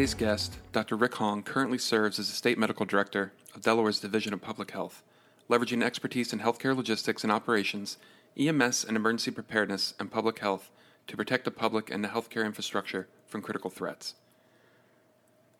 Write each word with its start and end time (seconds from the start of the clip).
Today's 0.00 0.14
guest, 0.14 0.56
Dr. 0.72 0.96
Rick 0.96 1.16
Hong, 1.16 1.42
currently 1.42 1.76
serves 1.76 2.18
as 2.18 2.30
the 2.30 2.34
State 2.34 2.56
Medical 2.56 2.86
Director 2.86 3.34
of 3.54 3.60
Delaware's 3.60 4.00
Division 4.00 4.32
of 4.32 4.40
Public 4.40 4.70
Health, 4.70 5.02
leveraging 5.50 5.84
expertise 5.84 6.32
in 6.32 6.38
healthcare 6.38 6.74
logistics 6.74 7.22
and 7.22 7.30
operations, 7.30 7.98
EMS 8.34 8.82
and 8.82 8.96
emergency 8.96 9.30
preparedness, 9.30 9.92
and 10.00 10.10
public 10.10 10.38
health 10.38 10.70
to 11.06 11.18
protect 11.18 11.44
the 11.44 11.50
public 11.50 11.90
and 11.90 12.02
the 12.02 12.08
healthcare 12.08 12.46
infrastructure 12.46 13.08
from 13.26 13.42
critical 13.42 13.68
threats. 13.68 14.14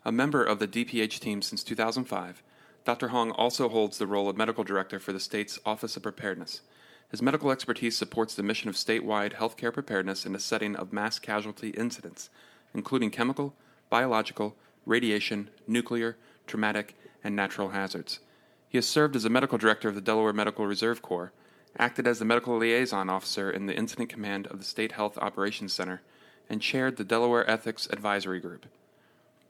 A 0.07 0.11
member 0.11 0.43
of 0.43 0.59
the 0.59 0.67
DPH 0.67 1.19
team 1.19 1.43
since 1.43 1.63
2005, 1.63 2.43
Dr. 2.87 3.09
Hong 3.09 3.33
also 3.33 3.69
holds 3.69 3.99
the 3.99 4.07
role 4.07 4.31
of 4.31 4.39
Medical 4.39 4.65
Director 4.65 4.99
for 4.99 5.13
the 5.13 5.21
state's 5.21 5.59
Office 5.67 5.99
of 5.99 6.03
Preparedness. 6.03 6.63
His 7.11 7.21
medical 7.21 7.51
expertise 7.51 7.99
supports 7.99 8.35
the 8.35 8.43
mission 8.43 8.71
of 8.71 8.77
statewide 8.77 9.35
healthcare 9.35 9.71
preparedness 9.71 10.25
in 10.25 10.33
the 10.33 10.41
setting 10.41 10.77
of 10.77 10.95
mass 10.95 11.19
casualty 11.19 11.73
incidents, 11.73 12.31
including 12.73 13.11
chemical, 13.11 13.55
biological, 13.91 14.57
radiation, 14.87 15.51
nuclear, 15.67 16.17
traumatic, 16.47 16.97
and 17.23 17.37
natural 17.37 17.71
hazards. 17.71 18.21
He 18.69 18.79
has 18.79 18.87
served 18.87 19.17
as 19.17 19.25
a 19.25 19.31
medical 19.31 19.59
director 19.59 19.89
of 19.89 19.95
the 19.95 20.01
Delaware 20.01 20.33
Medical 20.33 20.67
Reserve 20.67 21.03
Corps, 21.03 21.33
acted 21.79 22.07
as 22.07 22.19
the 22.19 22.25
medical 22.25 22.57
liaison 22.57 23.11
officer 23.11 23.51
in 23.51 23.67
the 23.67 23.77
incident 23.77 24.09
command 24.09 24.47
of 24.47 24.59
the 24.59 24.65
State 24.65 24.93
Health 24.93 25.19
Operations 25.19 25.73
Center, 25.73 26.03
and 26.49 26.63
chaired 26.63 26.97
the 26.97 27.05
Delaware 27.05 27.49
Ethics 27.49 27.89
Advisory 27.93 28.41
Group. 28.41 28.67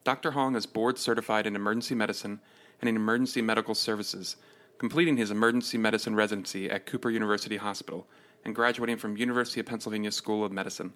Dr. 0.04 0.32
Hong 0.32 0.56
is 0.56 0.66
board 0.66 0.98
certified 0.98 1.46
in 1.46 1.54
emergency 1.54 1.94
medicine 1.94 2.40
and 2.80 2.88
in 2.88 2.96
emergency 2.96 3.42
medical 3.42 3.74
services, 3.74 4.36
completing 4.78 5.18
his 5.18 5.30
emergency 5.30 5.76
medicine 5.76 6.14
residency 6.14 6.70
at 6.70 6.86
Cooper 6.86 7.10
University 7.10 7.58
Hospital 7.58 8.06
and 8.44 8.54
graduating 8.54 8.96
from 8.96 9.16
University 9.16 9.60
of 9.60 9.66
Pennsylvania 9.66 10.10
School 10.10 10.44
of 10.44 10.52
Medicine. 10.52 10.94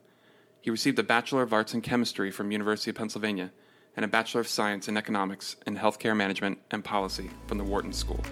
He 0.65 0.71
received 0.71 0.99
a 0.99 1.03
Bachelor 1.03 1.43
of 1.43 1.53
Arts 1.53 1.75
in 1.75 1.83
Chemistry 1.83 2.31
from 2.31 2.51
University 2.51 2.91
of 2.91 2.97
Pennsylvania 2.97 3.53
and 3.95 4.03
a 4.03 4.09
Bachelor 4.09 4.41
of 4.41 4.49
Science 4.49 4.89
in 4.89 4.97
Economics 4.97 5.57
in 5.67 5.77
Healthcare 5.77 6.17
Management 6.17 6.59
and 6.71 6.83
Policy 6.83 7.29
from 7.47 7.59
the 7.59 7.65
Wharton 7.65 7.93
School. 7.93 8.25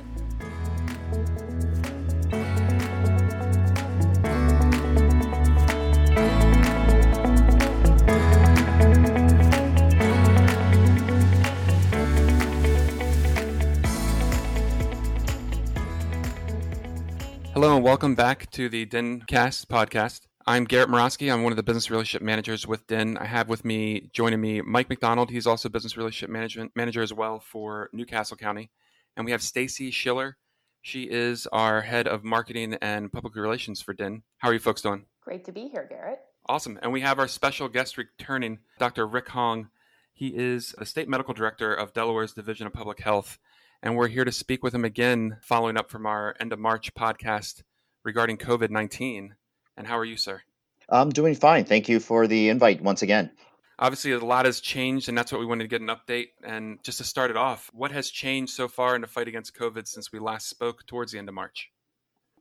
Hello 17.52 17.76
and 17.76 17.84
welcome 17.84 18.14
back 18.14 18.50
to 18.52 18.70
the 18.70 18.86
DHINcast 18.86 19.66
podcast. 19.66 20.31
I'm 20.46 20.64
Garrett 20.64 20.88
Morosky. 20.88 21.32
I'm 21.32 21.42
one 21.44 21.52
of 21.52 21.56
the 21.56 21.62
business 21.62 21.90
relationship 21.90 22.22
managers 22.22 22.66
with 22.66 22.86
DHIN. 22.86 23.16
I 23.18 23.26
have 23.26 23.48
with 23.48 23.64
me 23.64 24.10
joining 24.12 24.40
me 24.40 24.60
Mike 24.60 24.88
McDonald. 24.88 25.30
He's 25.30 25.46
also 25.46 25.68
business 25.68 25.96
relationship 25.96 26.30
management 26.30 26.72
manager 26.74 27.00
as 27.00 27.12
well 27.12 27.38
for 27.38 27.88
New 27.92 28.04
Castle 28.04 28.36
County. 28.36 28.70
And 29.16 29.24
we 29.24 29.32
have 29.32 29.42
Stacy 29.42 29.90
Schiller. 29.90 30.36
She 30.80 31.04
is 31.04 31.46
our 31.52 31.82
head 31.82 32.08
of 32.08 32.24
marketing 32.24 32.76
and 32.82 33.12
public 33.12 33.36
relations 33.36 33.80
for 33.80 33.94
DHIN. 33.94 34.22
How 34.38 34.48
are 34.48 34.52
you 34.52 34.58
folks 34.58 34.82
doing? 34.82 35.06
Great 35.20 35.44
to 35.44 35.52
be 35.52 35.68
here, 35.68 35.86
Garrett. 35.88 36.18
Awesome. 36.48 36.78
And 36.82 36.92
we 36.92 37.02
have 37.02 37.20
our 37.20 37.28
special 37.28 37.68
guest 37.68 37.96
returning, 37.96 38.58
Dr. 38.78 39.06
Rick 39.06 39.28
Hong. 39.28 39.68
He 40.12 40.28
is 40.28 40.74
the 40.76 40.86
state 40.86 41.08
medical 41.08 41.34
director 41.34 41.72
of 41.72 41.92
Delaware's 41.92 42.32
Division 42.32 42.66
of 42.66 42.72
Public 42.72 43.00
Health 43.00 43.38
and 43.82 43.96
we're 43.96 44.08
here 44.08 44.24
to 44.24 44.32
speak 44.32 44.62
with 44.62 44.74
him 44.74 44.84
again, 44.84 45.38
following 45.42 45.76
up 45.76 45.90
from 45.90 46.06
our 46.06 46.36
end 46.38 46.52
of 46.52 46.58
March 46.60 46.94
podcast 46.94 47.62
regarding 48.04 48.36
COVID 48.36 48.70
19. 48.70 49.34
And 49.76 49.86
how 49.86 49.98
are 49.98 50.04
you, 50.04 50.16
sir? 50.16 50.42
I'm 50.88 51.10
doing 51.10 51.34
fine. 51.34 51.64
Thank 51.64 51.88
you 51.88 52.00
for 52.00 52.26
the 52.26 52.48
invite 52.48 52.82
once 52.82 53.02
again. 53.02 53.30
Obviously, 53.78 54.12
a 54.12 54.18
lot 54.18 54.44
has 54.44 54.60
changed, 54.60 55.08
and 55.08 55.16
that's 55.16 55.32
what 55.32 55.40
we 55.40 55.46
wanted 55.46 55.64
to 55.64 55.68
get 55.68 55.80
an 55.80 55.88
update. 55.88 56.28
And 56.44 56.82
just 56.84 56.98
to 56.98 57.04
start 57.04 57.30
it 57.30 57.36
off, 57.36 57.70
what 57.72 57.90
has 57.90 58.10
changed 58.10 58.52
so 58.52 58.68
far 58.68 58.94
in 58.94 59.00
the 59.00 59.06
fight 59.06 59.28
against 59.28 59.56
COVID 59.56 59.88
since 59.88 60.12
we 60.12 60.18
last 60.18 60.48
spoke 60.48 60.86
towards 60.86 61.12
the 61.12 61.18
end 61.18 61.28
of 61.28 61.34
March? 61.34 61.70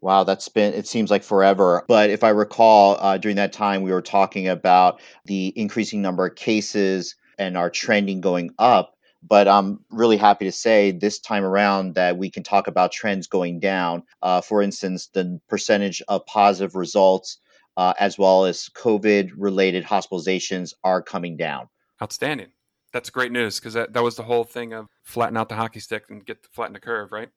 Wow, 0.01 0.23
that's 0.23 0.49
been, 0.49 0.73
it 0.73 0.87
seems 0.87 1.09
like 1.09 1.23
forever. 1.23 1.85
But 1.87 2.09
if 2.09 2.23
I 2.23 2.29
recall, 2.29 2.97
uh, 2.99 3.17
during 3.17 3.37
that 3.37 3.53
time, 3.53 3.83
we 3.83 3.91
were 3.91 4.01
talking 4.01 4.47
about 4.47 4.99
the 5.25 5.53
increasing 5.55 6.01
number 6.01 6.25
of 6.25 6.35
cases 6.35 7.15
and 7.37 7.55
our 7.55 7.69
trending 7.69 8.19
going 8.19 8.51
up. 8.59 8.95
But 9.23 9.47
I'm 9.47 9.85
really 9.89 10.17
happy 10.17 10.45
to 10.45 10.51
say 10.51 10.91
this 10.91 11.19
time 11.19 11.43
around 11.43 11.95
that 11.95 12.17
we 12.17 12.29
can 12.29 12.43
talk 12.43 12.67
about 12.67 12.91
trends 12.91 13.27
going 13.27 13.59
down. 13.59 14.03
Uh, 14.21 14.41
for 14.41 14.61
instance, 14.61 15.07
the 15.13 15.39
percentage 15.47 16.01
of 16.07 16.25
positive 16.25 16.75
results 16.75 17.37
uh, 17.77 17.93
as 17.99 18.17
well 18.17 18.45
as 18.45 18.69
COVID 18.75 19.31
related 19.37 19.85
hospitalizations 19.85 20.73
are 20.83 21.01
coming 21.01 21.37
down. 21.37 21.69
Outstanding. 22.01 22.47
That's 22.93 23.09
great 23.09 23.31
news 23.31 23.59
because 23.59 23.73
that, 23.73 23.93
that 23.93 24.03
was 24.03 24.15
the 24.15 24.23
whole 24.23 24.43
thing 24.43 24.73
of 24.73 24.87
flatten 25.03 25.37
out 25.37 25.49
the 25.49 25.55
hockey 25.55 25.79
stick 25.79 26.05
and 26.09 26.25
get 26.25 26.43
to 26.43 26.49
flatten 26.49 26.73
the 26.73 26.79
curve, 26.79 27.11
right? 27.11 27.29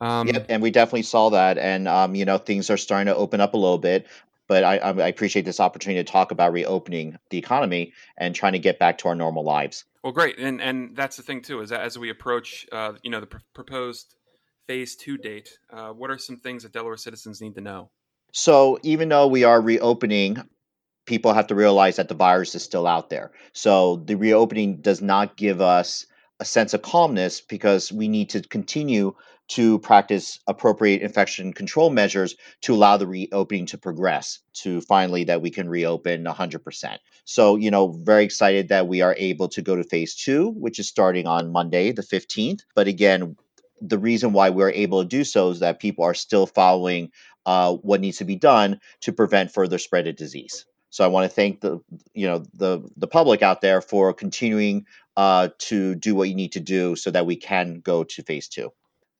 Um, 0.00 0.28
yep, 0.28 0.46
and 0.48 0.62
we 0.62 0.70
definitely 0.70 1.02
saw 1.02 1.30
that, 1.30 1.56
and 1.56 1.86
um, 1.86 2.14
you 2.14 2.24
know 2.24 2.38
things 2.38 2.68
are 2.70 2.76
starting 2.76 3.06
to 3.06 3.16
open 3.16 3.40
up 3.40 3.54
a 3.54 3.56
little 3.56 3.78
bit. 3.78 4.06
But 4.46 4.64
I, 4.64 4.76
I 4.76 5.08
appreciate 5.08 5.44
this 5.44 5.60
opportunity 5.60 6.04
to 6.04 6.10
talk 6.10 6.30
about 6.30 6.52
reopening 6.52 7.16
the 7.30 7.38
economy 7.38 7.92
and 8.18 8.34
trying 8.34 8.52
to 8.52 8.58
get 8.58 8.78
back 8.78 8.98
to 8.98 9.08
our 9.08 9.14
normal 9.14 9.44
lives. 9.44 9.84
Well, 10.02 10.12
great, 10.12 10.38
and 10.38 10.60
and 10.60 10.94
that's 10.94 11.16
the 11.16 11.22
thing 11.22 11.40
too 11.40 11.60
is 11.60 11.70
that 11.70 11.80
as 11.80 11.98
we 11.98 12.10
approach, 12.10 12.66
uh, 12.70 12.92
you 13.02 13.10
know, 13.10 13.20
the 13.20 13.26
pr- 13.26 13.38
proposed 13.54 14.14
phase 14.66 14.96
two 14.96 15.16
date, 15.16 15.58
uh, 15.72 15.90
what 15.90 16.10
are 16.10 16.18
some 16.18 16.36
things 16.36 16.62
that 16.62 16.72
Delaware 16.72 16.96
citizens 16.96 17.40
need 17.40 17.54
to 17.54 17.60
know? 17.60 17.90
So, 18.32 18.78
even 18.82 19.08
though 19.08 19.28
we 19.28 19.44
are 19.44 19.60
reopening, 19.60 20.42
people 21.06 21.32
have 21.32 21.46
to 21.46 21.54
realize 21.54 21.96
that 21.96 22.08
the 22.08 22.14
virus 22.14 22.54
is 22.54 22.62
still 22.62 22.86
out 22.86 23.08
there. 23.08 23.32
So, 23.52 23.96
the 24.04 24.16
reopening 24.16 24.82
does 24.82 25.00
not 25.00 25.36
give 25.36 25.60
us 25.60 26.06
a 26.40 26.44
sense 26.44 26.74
of 26.74 26.82
calmness 26.82 27.40
because 27.40 27.92
we 27.92 28.08
need 28.08 28.30
to 28.30 28.42
continue 28.42 29.14
to 29.48 29.78
practice 29.80 30.38
appropriate 30.46 31.02
infection 31.02 31.52
control 31.52 31.90
measures 31.90 32.34
to 32.62 32.74
allow 32.74 32.96
the 32.96 33.06
reopening 33.06 33.66
to 33.66 33.78
progress 33.78 34.40
to 34.54 34.80
finally 34.80 35.24
that 35.24 35.42
we 35.42 35.50
can 35.50 35.68
reopen 35.68 36.24
100%. 36.24 36.98
So, 37.24 37.56
you 37.56 37.70
know, 37.70 37.88
very 37.88 38.24
excited 38.24 38.68
that 38.68 38.88
we 38.88 39.02
are 39.02 39.14
able 39.18 39.48
to 39.48 39.62
go 39.62 39.76
to 39.76 39.84
phase 39.84 40.14
two, 40.14 40.50
which 40.50 40.78
is 40.78 40.88
starting 40.88 41.26
on 41.26 41.52
Monday, 41.52 41.92
the 41.92 42.02
15th. 42.02 42.60
But 42.74 42.88
again, 42.88 43.36
the 43.80 43.98
reason 43.98 44.32
why 44.32 44.50
we're 44.50 44.70
able 44.70 45.02
to 45.02 45.08
do 45.08 45.24
so 45.24 45.50
is 45.50 45.60
that 45.60 45.80
people 45.80 46.04
are 46.04 46.14
still 46.14 46.46
following 46.46 47.10
uh, 47.44 47.74
what 47.74 48.00
needs 48.00 48.18
to 48.18 48.24
be 48.24 48.36
done 48.36 48.80
to 49.02 49.12
prevent 49.12 49.52
further 49.52 49.78
spread 49.78 50.06
of 50.06 50.16
disease. 50.16 50.64
So 50.88 51.04
I 51.04 51.08
want 51.08 51.28
to 51.28 51.34
thank 51.34 51.60
the 51.60 51.80
you 52.14 52.28
know 52.28 52.44
the 52.54 52.88
the 52.96 53.08
public 53.08 53.42
out 53.42 53.60
there 53.60 53.80
for 53.80 54.12
continuing 54.14 54.86
uh, 55.16 55.48
to 55.58 55.96
do 55.96 56.14
what 56.14 56.28
you 56.28 56.36
need 56.36 56.52
to 56.52 56.60
do 56.60 56.94
so 56.94 57.10
that 57.10 57.26
we 57.26 57.34
can 57.34 57.80
go 57.80 58.04
to 58.04 58.22
phase 58.22 58.48
two. 58.48 58.72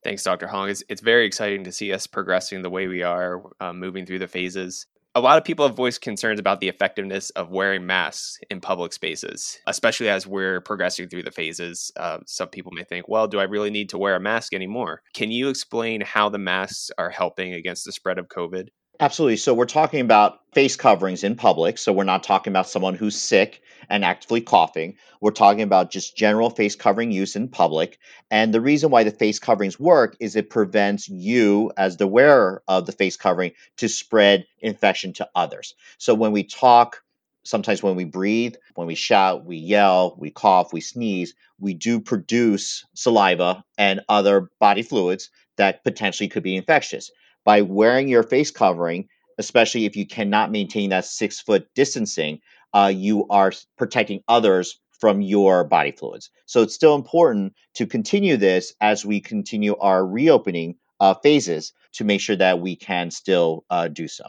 Thanks, 0.04 0.22
Dr. 0.22 0.46
Hong. 0.46 0.68
It's, 0.68 0.84
it's 0.90 1.00
very 1.00 1.24
exciting 1.24 1.64
to 1.64 1.72
see 1.72 1.92
us 1.92 2.06
progressing 2.06 2.60
the 2.60 2.70
way 2.70 2.86
we 2.86 3.02
are, 3.02 3.42
uh, 3.58 3.72
moving 3.72 4.04
through 4.04 4.18
the 4.18 4.28
phases. 4.28 4.86
A 5.16 5.20
lot 5.20 5.38
of 5.38 5.44
people 5.44 5.66
have 5.66 5.76
voiced 5.76 6.02
concerns 6.02 6.38
about 6.38 6.60
the 6.60 6.68
effectiveness 6.68 7.30
of 7.30 7.50
wearing 7.50 7.86
masks 7.86 8.38
in 8.50 8.60
public 8.60 8.92
spaces, 8.92 9.58
especially 9.66 10.08
as 10.08 10.26
we're 10.26 10.60
progressing 10.60 11.08
through 11.08 11.22
the 11.22 11.30
phases. 11.30 11.90
Uh, 11.96 12.18
some 12.26 12.48
people 12.48 12.72
may 12.72 12.84
think, 12.84 13.08
well, 13.08 13.28
do 13.28 13.38
I 13.38 13.44
really 13.44 13.70
need 13.70 13.88
to 13.90 13.98
wear 13.98 14.16
a 14.16 14.20
mask 14.20 14.52
anymore? 14.52 15.02
Can 15.14 15.30
you 15.30 15.48
explain 15.48 16.00
how 16.00 16.28
the 16.28 16.38
masks 16.38 16.90
are 16.98 17.10
helping 17.10 17.54
against 17.54 17.84
the 17.84 17.92
spread 17.92 18.18
of 18.18 18.28
COVID? 18.28 18.68
Absolutely. 19.00 19.36
So 19.36 19.52
we're 19.54 19.66
talking 19.66 20.00
about 20.00 20.40
face 20.52 20.76
coverings 20.76 21.24
in 21.24 21.34
public. 21.34 21.78
So 21.78 21.92
we're 21.92 22.04
not 22.04 22.22
talking 22.22 22.52
about 22.52 22.68
someone 22.68 22.94
who's 22.94 23.16
sick 23.16 23.60
and 23.90 24.04
actively 24.04 24.40
coughing. 24.40 24.96
We're 25.20 25.32
talking 25.32 25.62
about 25.62 25.90
just 25.90 26.16
general 26.16 26.48
face 26.48 26.76
covering 26.76 27.10
use 27.10 27.34
in 27.34 27.48
public. 27.48 27.98
And 28.30 28.54
the 28.54 28.60
reason 28.60 28.90
why 28.90 29.02
the 29.02 29.10
face 29.10 29.38
coverings 29.40 29.80
work 29.80 30.16
is 30.20 30.36
it 30.36 30.48
prevents 30.48 31.08
you, 31.08 31.72
as 31.76 31.96
the 31.96 32.06
wearer 32.06 32.62
of 32.68 32.86
the 32.86 32.92
face 32.92 33.16
covering, 33.16 33.52
to 33.78 33.88
spread 33.88 34.46
infection 34.60 35.12
to 35.14 35.28
others. 35.34 35.74
So 35.98 36.14
when 36.14 36.30
we 36.30 36.44
talk, 36.44 37.02
sometimes 37.42 37.82
when 37.82 37.96
we 37.96 38.04
breathe, 38.04 38.54
when 38.76 38.86
we 38.86 38.94
shout, 38.94 39.44
we 39.44 39.56
yell, 39.56 40.14
we 40.18 40.30
cough, 40.30 40.72
we 40.72 40.80
sneeze, 40.80 41.34
we 41.58 41.74
do 41.74 41.98
produce 42.00 42.84
saliva 42.94 43.64
and 43.76 44.00
other 44.08 44.50
body 44.60 44.82
fluids 44.82 45.30
that 45.56 45.82
potentially 45.82 46.28
could 46.28 46.44
be 46.44 46.56
infectious 46.56 47.10
by 47.44 47.62
wearing 47.62 48.08
your 48.08 48.22
face 48.22 48.50
covering, 48.50 49.08
especially 49.38 49.84
if 49.84 49.96
you 49.96 50.06
cannot 50.06 50.50
maintain 50.50 50.90
that 50.90 51.04
six 51.04 51.40
foot 51.40 51.68
distancing, 51.74 52.40
uh, 52.72 52.92
you 52.94 53.26
are 53.28 53.52
protecting 53.76 54.22
others 54.28 54.80
from 54.98 55.20
your 55.20 55.64
body 55.64 55.92
fluids. 55.92 56.30
So 56.46 56.62
it's 56.62 56.74
still 56.74 56.94
important 56.94 57.54
to 57.74 57.86
continue 57.86 58.36
this 58.36 58.74
as 58.80 59.04
we 59.04 59.20
continue 59.20 59.76
our 59.76 60.06
reopening 60.06 60.76
uh, 61.00 61.14
phases 61.14 61.72
to 61.92 62.04
make 62.04 62.20
sure 62.20 62.36
that 62.36 62.60
we 62.60 62.76
can 62.76 63.10
still 63.10 63.64
uh, 63.70 63.88
do 63.88 64.08
so. 64.08 64.24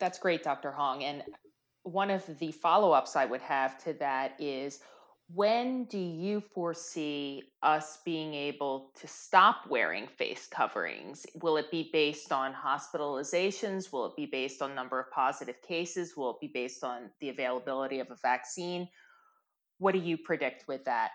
That's 0.00 0.18
great, 0.18 0.42
Dr. 0.42 0.72
Hong. 0.72 1.04
And 1.04 1.22
one 1.82 2.10
of 2.10 2.24
the 2.38 2.52
follow 2.52 2.92
ups 2.92 3.16
I 3.16 3.24
would 3.24 3.40
have 3.42 3.82
to 3.84 3.92
that 3.94 4.34
is 4.38 4.80
when 5.34 5.84
do 5.84 5.98
you 5.98 6.42
foresee 6.54 7.42
us 7.62 7.98
being 8.04 8.34
able 8.34 8.90
to 9.00 9.06
stop 9.06 9.66
wearing 9.68 10.06
face 10.06 10.46
coverings? 10.50 11.26
Will 11.42 11.56
it 11.56 11.70
be 11.70 11.90
based 11.92 12.32
on 12.32 12.54
hospitalizations? 12.54 13.92
Will 13.92 14.06
it 14.06 14.16
be 14.16 14.26
based 14.26 14.62
on 14.62 14.74
number 14.74 14.98
of 14.98 15.10
positive 15.10 15.60
cases? 15.60 16.16
Will 16.16 16.30
it 16.30 16.40
be 16.40 16.50
based 16.52 16.82
on 16.82 17.10
the 17.20 17.28
availability 17.28 18.00
of 18.00 18.10
a 18.10 18.16
vaccine? 18.22 18.88
what 19.78 19.92
do 19.92 20.00
you 20.00 20.16
predict 20.18 20.66
with 20.68 20.84
that? 20.84 21.10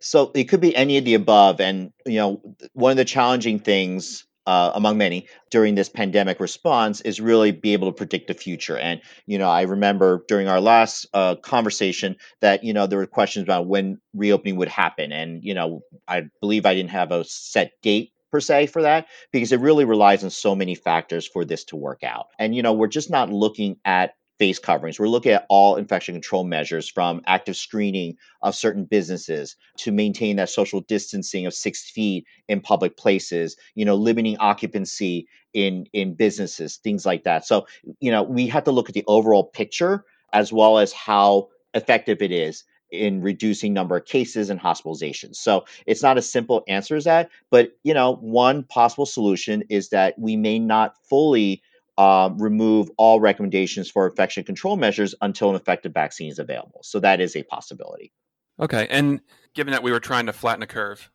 So 0.00 0.30
it 0.34 0.44
could 0.44 0.60
be 0.60 0.74
any 0.76 0.98
of 0.98 1.04
the 1.04 1.14
above. 1.14 1.60
And, 1.60 1.92
you 2.04 2.16
know, 2.16 2.56
one 2.74 2.90
of 2.90 2.96
the 2.96 3.04
challenging 3.04 3.58
things 3.58 4.24
uh, 4.46 4.72
among 4.74 4.98
many 4.98 5.26
during 5.50 5.74
this 5.74 5.88
pandemic 5.88 6.40
response 6.40 7.00
is 7.00 7.20
really 7.20 7.50
be 7.50 7.72
able 7.72 7.88
to 7.88 7.96
predict 7.96 8.28
the 8.28 8.34
future. 8.34 8.76
And 8.76 9.00
you 9.26 9.38
know 9.38 9.48
i 9.48 9.62
remember 9.62 10.24
during 10.28 10.48
our 10.48 10.60
last 10.60 11.06
uh, 11.14 11.36
conversation 11.36 12.16
that 12.40 12.64
you 12.64 12.72
know 12.72 12.86
there 12.86 12.98
were 12.98 13.06
questions 13.06 13.44
about 13.44 13.66
when 13.66 14.00
reopening 14.14 14.56
would 14.56 14.68
happen. 14.68 15.12
And 15.12 15.44
you 15.44 15.54
know 15.54 15.82
i 16.08 16.24
believe 16.40 16.66
i 16.66 16.74
didn't 16.74 16.90
have 16.90 17.12
a 17.12 17.24
set 17.24 17.72
date 17.82 18.12
per 18.30 18.40
se 18.40 18.66
for 18.66 18.82
that 18.82 19.06
because 19.30 19.52
it 19.52 19.60
really 19.60 19.84
relies 19.84 20.24
on 20.24 20.30
so 20.30 20.56
many 20.56 20.74
factors 20.74 21.26
for 21.26 21.44
this 21.44 21.64
to 21.64 21.76
work 21.76 22.02
out. 22.02 22.26
And 22.38 22.54
you 22.54 22.62
know 22.62 22.72
we're 22.72 22.88
just 22.88 23.10
not 23.10 23.30
looking 23.30 23.76
at 23.84 24.14
face 24.38 24.58
coverings. 24.58 24.98
We're 24.98 25.08
looking 25.08 25.32
at 25.32 25.46
all 25.48 25.76
infection 25.76 26.14
control 26.14 26.44
measures 26.44 26.88
from 26.88 27.22
active 27.26 27.56
screening 27.56 28.16
of 28.42 28.54
certain 28.54 28.84
businesses 28.84 29.56
to 29.78 29.92
maintain 29.92 30.36
that 30.36 30.50
social 30.50 30.80
distancing 30.80 31.46
of 31.46 31.54
six 31.54 31.90
feet 31.90 32.26
in 32.48 32.60
public 32.60 32.96
places, 32.96 33.56
you 33.74 33.84
know, 33.84 33.94
limiting 33.94 34.36
occupancy 34.38 35.28
in 35.52 35.86
in 35.92 36.14
businesses, 36.14 36.76
things 36.76 37.06
like 37.06 37.24
that. 37.24 37.46
So, 37.46 37.66
you 38.00 38.10
know, 38.10 38.22
we 38.22 38.48
have 38.48 38.64
to 38.64 38.72
look 38.72 38.88
at 38.88 38.94
the 38.94 39.04
overall 39.06 39.44
picture 39.44 40.04
as 40.32 40.52
well 40.52 40.78
as 40.78 40.92
how 40.92 41.48
effective 41.74 42.20
it 42.22 42.32
is 42.32 42.64
in 42.90 43.20
reducing 43.22 43.72
number 43.72 43.96
of 43.96 44.04
cases 44.04 44.50
and 44.50 44.60
hospitalizations. 44.60 45.36
So 45.36 45.64
it's 45.86 46.02
not 46.02 46.18
a 46.18 46.22
simple 46.22 46.62
answer 46.68 46.96
as 46.96 47.04
that, 47.04 47.30
but 47.50 47.72
you 47.82 47.94
know, 47.94 48.16
one 48.16 48.64
possible 48.64 49.06
solution 49.06 49.62
is 49.68 49.88
that 49.90 50.18
we 50.18 50.36
may 50.36 50.58
not 50.58 50.94
fully 51.08 51.62
um, 51.96 52.38
remove 52.38 52.90
all 52.96 53.20
recommendations 53.20 53.90
for 53.90 54.08
infection 54.08 54.44
control 54.44 54.76
measures 54.76 55.14
until 55.20 55.50
an 55.50 55.56
effective 55.56 55.92
vaccine 55.92 56.30
is 56.30 56.38
available. 56.38 56.80
So 56.82 57.00
that 57.00 57.20
is 57.20 57.36
a 57.36 57.42
possibility. 57.44 58.12
Okay, 58.58 58.86
and 58.88 59.20
given 59.54 59.72
that 59.72 59.82
we 59.82 59.92
were 59.92 60.00
trying 60.00 60.26
to 60.26 60.32
flatten 60.32 60.62
a 60.62 60.66
curve, 60.66 61.10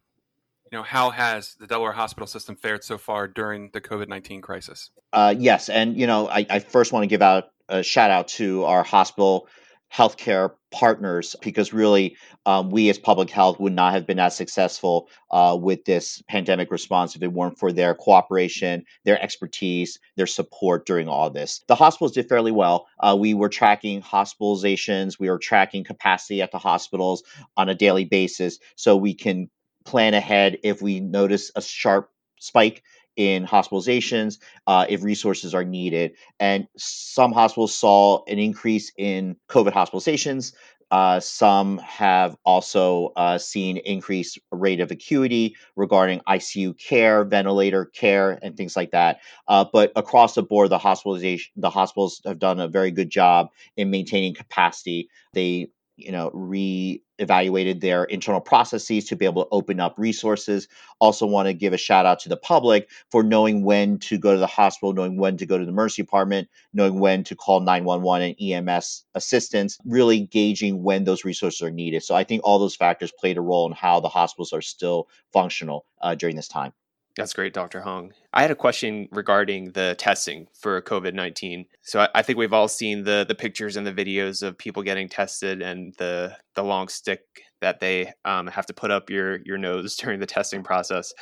you 0.72 0.78
know, 0.78 0.84
how 0.84 1.10
has 1.10 1.56
the 1.56 1.68
Delaware 1.68 1.94
hospital 1.94 2.28
system 2.28 2.56
fared 2.56 2.84
so 2.84 2.98
far 2.98 3.28
during 3.28 3.72
the 3.74 3.82
COVID 3.82 4.08
nineteen 4.08 4.42
crisis? 4.42 4.92
Uh, 5.12 5.34
yes, 5.38 5.70
and 5.70 5.98
you 5.98 6.06
know, 6.06 6.28
I, 6.30 6.46
I 6.50 6.60
first 6.60 6.94
want 6.94 7.04
to 7.04 7.08
give 7.08 7.22
out 7.22 7.46
a 7.68 7.82
shout 7.82 8.12
out 8.12 8.28
to 8.30 8.66
our 8.66 8.84
hospital 8.84 9.48
healthcare 9.94 10.52
partners 10.72 11.36
because 11.42 11.74
really 11.74 12.16
um, 12.46 12.70
we 12.70 12.90
as 12.90 13.00
public 13.00 13.30
health 13.30 13.60
would 13.60 13.74
not 13.74 13.94
have 13.94 14.06
been 14.06 14.20
as 14.20 14.36
successful 14.36 15.10
uh, 15.32 15.58
with 15.60 15.84
this 15.86 16.22
pandemic 16.28 16.72
response 16.72 17.16
if 17.16 17.24
it 17.24 17.34
weren't 17.34 17.58
for 17.58 17.72
their 17.72 17.96
cooperation 17.96 18.86
their 19.04 19.22
expertise 19.22 20.00
their 20.16 20.28
support 20.28 20.86
during 20.86 21.08
all 21.08 21.30
this. 21.30 21.64
The 21.68 21.76
hospitals 21.76 22.12
did 22.12 22.30
fairly 22.30 22.52
well. 22.52 22.88
Uh, 23.00 23.18
we 23.20 23.34
were 23.34 23.50
tracking 23.50 24.02
hospitalizations. 24.02 25.20
We 25.20 25.30
were 25.30 25.40
tracking 25.40 25.84
capacity 25.84 26.42
at 26.42 26.52
the 26.52 26.60
hospitals 26.60 27.24
on 27.58 27.70
a 27.70 27.76
daily 27.76 28.06
basis 28.06 28.60
so 28.76 28.96
we 28.96 29.16
can 29.16 29.50
plan 29.86 30.14
ahead 30.14 30.60
if 30.64 30.82
we 30.82 31.00
notice 31.00 31.52
a 31.56 31.62
sharp 31.62 32.12
spike 32.40 32.84
in 33.20 33.46
hospitalizations 33.46 34.40
uh, 34.66 34.86
if 34.88 35.04
resources 35.04 35.54
are 35.54 35.66
needed. 35.66 36.14
And 36.40 36.70
some 36.78 37.34
hospitals 37.34 37.76
saw 37.76 38.24
an 38.28 38.40
increase 38.40 38.94
in 38.98 39.36
COVID 39.50 39.74
hospitalizations. 39.74 40.54
Uh, 40.90 41.20
some 41.20 41.80
have 41.80 42.38
also 42.46 43.12
uh, 43.18 43.38
seen 43.38 43.76
increased 43.78 44.40
rate 44.54 44.80
of 44.80 44.90
acuity 44.90 45.56
regarding 45.76 46.22
ICU 46.30 46.80
care, 46.80 47.26
ventilator 47.26 47.86
care, 47.86 48.40
and 48.42 48.56
things 48.56 48.78
like 48.78 48.92
that. 48.92 49.20
Uh, 49.50 49.66
but 49.72 49.92
across 49.98 50.34
the 50.34 50.42
board, 50.42 50.70
the 50.70 50.78
hospitalization, 50.80 51.52
the 51.58 51.70
hospitals 51.70 52.22
have 52.26 52.40
done 52.40 52.62
a 52.62 52.70
very 52.70 52.90
good 52.90 53.10
job 53.10 53.50
in 53.76 53.92
maintaining 53.92 54.34
capacity. 54.34 55.10
They 55.34 55.70
you 56.00 56.12
know 56.12 56.32
re-evaluated 56.34 57.82
their 57.82 58.04
internal 58.06 58.42
processes 58.42 59.06
to 59.06 59.16
be 59.16 59.26
able 59.26 59.44
to 59.44 59.50
open 59.52 59.80
up 59.80 59.96
resources. 59.98 60.68
Also 61.00 61.26
want 61.26 61.48
to 61.48 61.54
give 61.54 61.74
a 61.74 61.78
shout 61.78 62.06
out 62.06 62.20
to 62.20 62.30
the 62.30 62.38
public 62.38 62.90
for 63.12 63.24
knowing 63.24 63.64
when 63.64 64.00
to 64.00 64.18
go 64.18 64.34
to 64.34 64.40
the 64.40 64.48
hospital 64.48 64.94
knowing 64.94 65.18
when 65.18 65.38
to 65.38 65.46
go 65.46 65.58
to 65.58 65.66
the 65.66 65.72
emergency 65.72 66.02
department 66.02 66.48
knowing 66.74 67.00
when 67.00 67.24
to 67.24 67.36
call 67.36 67.60
911 67.60 68.36
and 68.40 68.52
ems 68.70 69.06
assistance 69.16 69.78
really 69.86 70.22
gauging 70.22 70.84
when 70.84 71.04
those 71.04 71.26
resources 71.26 71.62
are 71.62 71.72
needed. 71.72 72.04
So 72.04 72.16
i 72.16 72.24
think 72.24 72.42
all 72.44 72.60
those 72.60 72.76
factors 72.76 73.12
played 73.12 73.38
a 73.38 73.42
role 73.42 73.68
in 73.68 73.74
how 73.74 74.00
the 74.00 74.10
hospitals 74.10 74.54
are 74.54 74.62
still 74.62 75.08
functional 75.34 75.86
uh, 76.02 76.16
during 76.16 76.36
this 76.36 76.48
time 76.48 76.74
that's 77.16 77.34
great, 77.34 77.54
Dr. 77.54 77.82
Hong. 77.82 78.14
I 78.34 78.42
had 78.42 78.52
a 78.52 78.56
question 78.56 79.08
regarding 79.12 79.72
the 79.72 79.96
testing 79.98 80.48
for 80.54 80.82
COVID 80.82 81.14
19. 81.14 81.66
So 81.82 82.02
I, 82.02 82.10
I, 82.16 82.22
think 82.22 82.38
we've 82.38 82.54
all 82.54 82.68
seen 82.68 83.04
the, 83.04 83.26
the 83.28 83.36
pictures 83.36 83.76
and 83.76 83.86
the 83.86 83.94
videos 83.94 84.44
of 84.44 84.58
people 84.58 84.84
getting 84.84 85.10
tested 85.10 85.62
and 85.62 85.94
the, 85.98 86.36
the 86.56 86.64
long 86.64 86.88
stick 86.88 87.22
that 87.62 87.80
they 87.80 88.14
um, 88.26 88.48
have 88.48 88.66
to 88.68 88.74
put 88.74 88.92
up 88.92 89.10
your, 89.10 89.40
your 89.44 89.58
nose 89.58 89.96
during 90.00 90.20
the 90.20 90.26
testing 90.26 90.64
process. 90.64 91.14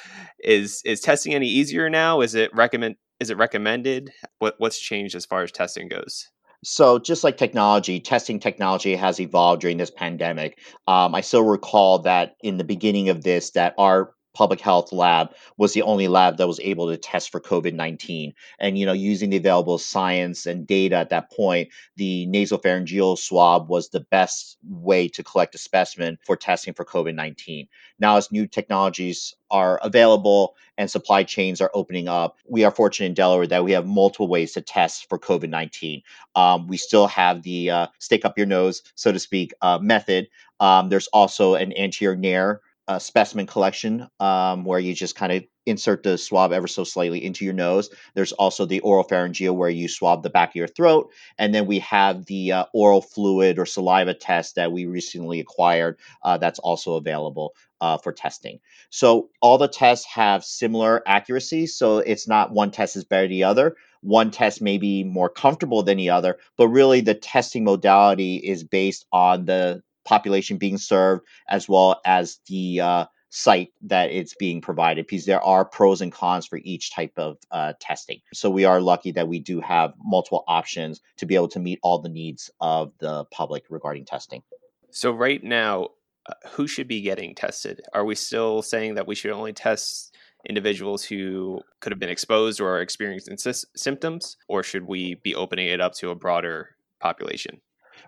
Is, 0.43 0.81
is 0.85 1.01
testing 1.01 1.33
any 1.33 1.47
easier 1.47 1.89
now? 1.89 2.21
Is 2.21 2.35
it 2.35 2.53
recommend, 2.53 2.95
is 3.19 3.29
it 3.29 3.37
recommended? 3.37 4.11
What, 4.39 4.55
what's 4.57 4.79
changed 4.79 5.15
as 5.15 5.25
far 5.25 5.43
as 5.43 5.51
testing 5.51 5.87
goes? 5.87 6.27
So, 6.63 6.97
just 6.97 7.23
like 7.23 7.37
technology, 7.37 7.99
testing 7.99 8.39
technology 8.39 8.95
has 8.95 9.19
evolved 9.19 9.61
during 9.61 9.77
this 9.77 9.91
pandemic. 9.91 10.59
Um, 10.87 11.13
I 11.13 11.21
still 11.21 11.43
recall 11.43 11.99
that 11.99 12.35
in 12.41 12.57
the 12.57 12.63
beginning 12.63 13.09
of 13.09 13.23
this, 13.23 13.51
that 13.51 13.75
our 13.77 14.11
public 14.37 14.61
health 14.61 14.93
lab 14.93 15.33
was 15.57 15.73
the 15.73 15.81
only 15.81 16.07
lab 16.07 16.37
that 16.37 16.47
was 16.47 16.59
able 16.59 16.87
to 16.89 16.97
test 16.97 17.31
for 17.31 17.41
COVID-19. 17.41 18.35
And 18.59 18.77
you 18.77 18.85
know, 18.85 18.93
using 18.93 19.31
the 19.31 19.37
available 19.37 19.79
science 19.79 20.45
and 20.45 20.67
data 20.67 20.95
at 20.95 21.09
that 21.09 21.31
point, 21.31 21.69
the 21.95 22.27
nasopharyngeal 22.27 23.17
swab 23.17 23.67
was 23.67 23.89
the 23.89 24.01
best 24.01 24.57
way 24.63 25.07
to 25.07 25.23
collect 25.23 25.55
a 25.55 25.57
specimen 25.57 26.19
for 26.23 26.35
testing 26.35 26.75
for 26.75 26.85
COVID-19. 26.85 27.67
Now, 27.97 28.17
as 28.17 28.31
new 28.31 28.45
technologies 28.45 29.33
are 29.49 29.79
available 29.81 30.55
and 30.77 30.91
supply 30.91 31.23
chains 31.23 31.59
are 31.59 31.71
opening 31.73 32.07
up, 32.07 32.37
we 32.47 32.63
are 32.63 32.69
fortunate 32.69 33.07
in 33.07 33.13
Delaware 33.15 33.47
that 33.47 33.63
we 33.63 33.71
have 33.71 33.87
multiple 33.87 34.27
ways 34.27 34.51
to 34.51 34.61
test 34.61 35.09
for 35.09 35.17
COVID 35.17 35.49
19. 35.49 36.03
Um, 36.35 36.67
we 36.67 36.77
still 36.77 37.07
have 37.07 37.41
the 37.41 37.71
uh, 37.71 37.87
stick 37.97 38.23
up 38.23 38.37
your 38.37 38.45
nose, 38.45 38.83
so 38.93 39.11
to 39.11 39.17
speak, 39.17 39.53
uh, 39.63 39.79
method. 39.79 40.27
Um, 40.59 40.89
there's 40.89 41.07
also 41.07 41.55
an 41.55 41.75
anterior 41.75 42.15
nair 42.15 42.61
uh, 42.87 42.99
specimen 42.99 43.45
collection 43.45 44.07
um, 44.19 44.63
where 44.63 44.79
you 44.79 44.93
just 44.93 45.15
kind 45.15 45.31
of 45.31 45.43
insert 45.65 46.01
the 46.01 46.17
swab 46.17 46.53
ever 46.53 46.67
so 46.67 46.83
slightly 46.83 47.23
into 47.23 47.43
your 47.43 47.53
nose. 47.53 47.89
There's 48.15 48.31
also 48.31 48.65
the 48.65 48.79
oral 48.79 49.03
pharyngeal 49.03 49.55
where 49.55 49.69
you 49.69 49.89
swab 49.89 50.23
the 50.23 50.29
back 50.29 50.49
of 50.49 50.55
your 50.55 50.67
throat. 50.67 51.11
And 51.37 51.53
then 51.53 51.65
we 51.65 51.79
have 51.79 52.25
the 52.25 52.53
uh, 52.53 52.65
oral 52.73 53.01
fluid 53.01 53.59
or 53.59 53.65
saliva 53.65 54.13
test 54.13 54.55
that 54.55 54.71
we 54.71 54.85
recently 54.85 55.41
acquired 55.41 55.99
uh, 56.23 56.37
that's 56.37 56.59
also 56.59 56.95
available 56.95 57.53
uh, 57.81 57.97
for 57.97 58.13
testing. 58.13 58.59
So 58.89 59.29
all 59.41 59.57
the 59.57 59.67
tests 59.67 60.05
have 60.07 60.43
similar 60.43 61.03
accuracy. 61.05 61.67
So 61.67 61.99
it's 61.99 62.27
not 62.27 62.51
one 62.51 62.71
test 62.71 62.95
is 62.95 63.03
better 63.03 63.23
than 63.23 63.31
the 63.31 63.43
other. 63.43 63.75
One 64.01 64.31
test 64.31 64.61
may 64.61 64.77
be 64.77 65.03
more 65.03 65.29
comfortable 65.29 65.83
than 65.83 65.97
the 65.97 66.11
other, 66.11 66.37
but 66.57 66.69
really 66.69 67.01
the 67.01 67.13
testing 67.13 67.65
modality 67.65 68.37
is 68.37 68.63
based 68.63 69.05
on 69.11 69.45
the 69.45 69.83
population 70.07 70.57
being 70.57 70.77
served 70.77 71.25
as 71.49 71.67
well 71.67 72.01
as 72.05 72.39
the 72.47 72.79
uh, 72.81 73.05
site 73.29 73.71
that 73.81 74.09
it's 74.09 74.33
being 74.35 74.61
provided 74.61 75.05
because 75.05 75.25
there 75.25 75.43
are 75.43 75.65
pros 75.65 76.01
and 76.01 76.11
cons 76.11 76.47
for 76.47 76.59
each 76.63 76.93
type 76.93 77.11
of 77.17 77.37
uh, 77.51 77.73
testing. 77.79 78.19
So 78.33 78.49
we 78.49 78.65
are 78.65 78.79
lucky 78.79 79.11
that 79.11 79.27
we 79.27 79.39
do 79.39 79.59
have 79.59 79.93
multiple 80.03 80.43
options 80.47 81.01
to 81.17 81.25
be 81.25 81.35
able 81.35 81.49
to 81.49 81.59
meet 81.59 81.79
all 81.83 81.99
the 81.99 82.09
needs 82.09 82.49
of 82.61 82.93
the 82.99 83.25
public 83.25 83.65
regarding 83.69 84.05
testing. 84.05 84.43
So 84.91 85.11
right 85.11 85.43
now, 85.43 85.89
uh, 86.27 86.33
who 86.51 86.67
should 86.67 86.87
be 86.87 87.01
getting 87.01 87.35
tested? 87.35 87.81
Are 87.93 88.05
we 88.05 88.15
still 88.15 88.61
saying 88.61 88.95
that 88.95 89.07
we 89.07 89.15
should 89.15 89.31
only 89.31 89.53
test 89.53 90.15
individuals 90.47 91.03
who 91.03 91.61
could 91.81 91.91
have 91.91 91.99
been 91.99 92.09
exposed 92.09 92.61
or 92.61 92.69
are 92.69 92.81
experiencing 92.81 93.37
sy- 93.37 93.67
symptoms, 93.75 94.37
or 94.47 94.63
should 94.63 94.87
we 94.87 95.15
be 95.15 95.35
opening 95.35 95.67
it 95.67 95.81
up 95.81 95.93
to 95.95 96.09
a 96.09 96.15
broader 96.15 96.75
population? 96.99 97.61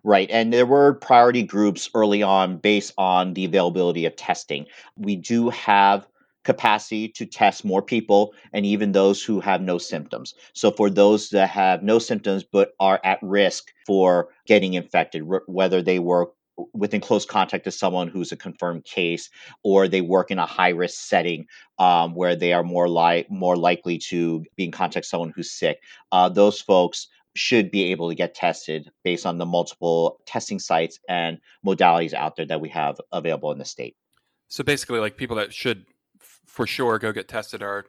Right. 0.03 0.29
And 0.31 0.53
there 0.53 0.65
were 0.65 0.93
priority 0.95 1.43
groups 1.43 1.89
early 1.93 2.23
on 2.23 2.57
based 2.57 2.93
on 2.97 3.33
the 3.33 3.45
availability 3.45 4.05
of 4.05 4.15
testing. 4.15 4.65
We 4.97 5.15
do 5.15 5.49
have 5.49 6.07
capacity 6.45 7.09
to 7.09 7.25
test 7.25 7.65
more 7.65 7.81
people 7.81 8.33
and 8.53 8.65
even 8.65 8.91
those 8.91 9.23
who 9.23 9.39
have 9.41 9.61
no 9.61 9.77
symptoms. 9.77 10.33
So 10.53 10.71
for 10.71 10.89
those 10.89 11.29
that 11.29 11.49
have 11.49 11.83
no 11.83 11.99
symptoms 11.99 12.43
but 12.49 12.71
are 12.79 12.99
at 13.03 13.19
risk 13.21 13.65
for 13.85 14.29
getting 14.47 14.73
infected, 14.73 15.23
whether 15.47 15.81
they 15.81 15.99
were 15.99 16.31
within 16.73 16.99
close 16.99 17.25
contact 17.25 17.63
to 17.63 17.71
someone 17.71 18.07
who's 18.09 18.31
a 18.31 18.37
confirmed 18.37 18.83
case 18.83 19.29
or 19.63 19.87
they 19.87 20.01
work 20.01 20.29
in 20.29 20.39
a 20.39 20.45
high 20.45 20.69
risk 20.69 20.99
setting 21.07 21.45
um, 21.77 22.13
where 22.15 22.35
they 22.35 22.51
are 22.51 22.63
more 22.63 22.89
like 22.89 23.29
more 23.31 23.55
likely 23.55 23.97
to 23.97 24.43
be 24.57 24.65
in 24.65 24.71
contact 24.71 25.03
with 25.03 25.07
someone 25.07 25.31
who's 25.35 25.51
sick 25.51 25.77
uh, 26.11 26.27
those 26.27 26.59
folks 26.59 27.07
should 27.35 27.71
be 27.71 27.91
able 27.91 28.09
to 28.09 28.15
get 28.15 28.33
tested 28.33 28.89
based 29.03 29.25
on 29.25 29.37
the 29.37 29.45
multiple 29.45 30.19
testing 30.25 30.59
sites 30.59 30.99
and 31.07 31.39
modalities 31.65 32.13
out 32.13 32.35
there 32.35 32.45
that 32.45 32.61
we 32.61 32.69
have 32.69 32.99
available 33.11 33.51
in 33.51 33.57
the 33.57 33.65
state. 33.65 33.95
So 34.47 34.63
basically, 34.63 34.99
like 34.99 35.15
people 35.15 35.37
that 35.37 35.53
should 35.53 35.85
f- 36.19 36.39
for 36.45 36.65
sure 36.65 36.97
go 36.97 37.11
get 37.11 37.27
tested 37.27 37.61
are, 37.61 37.85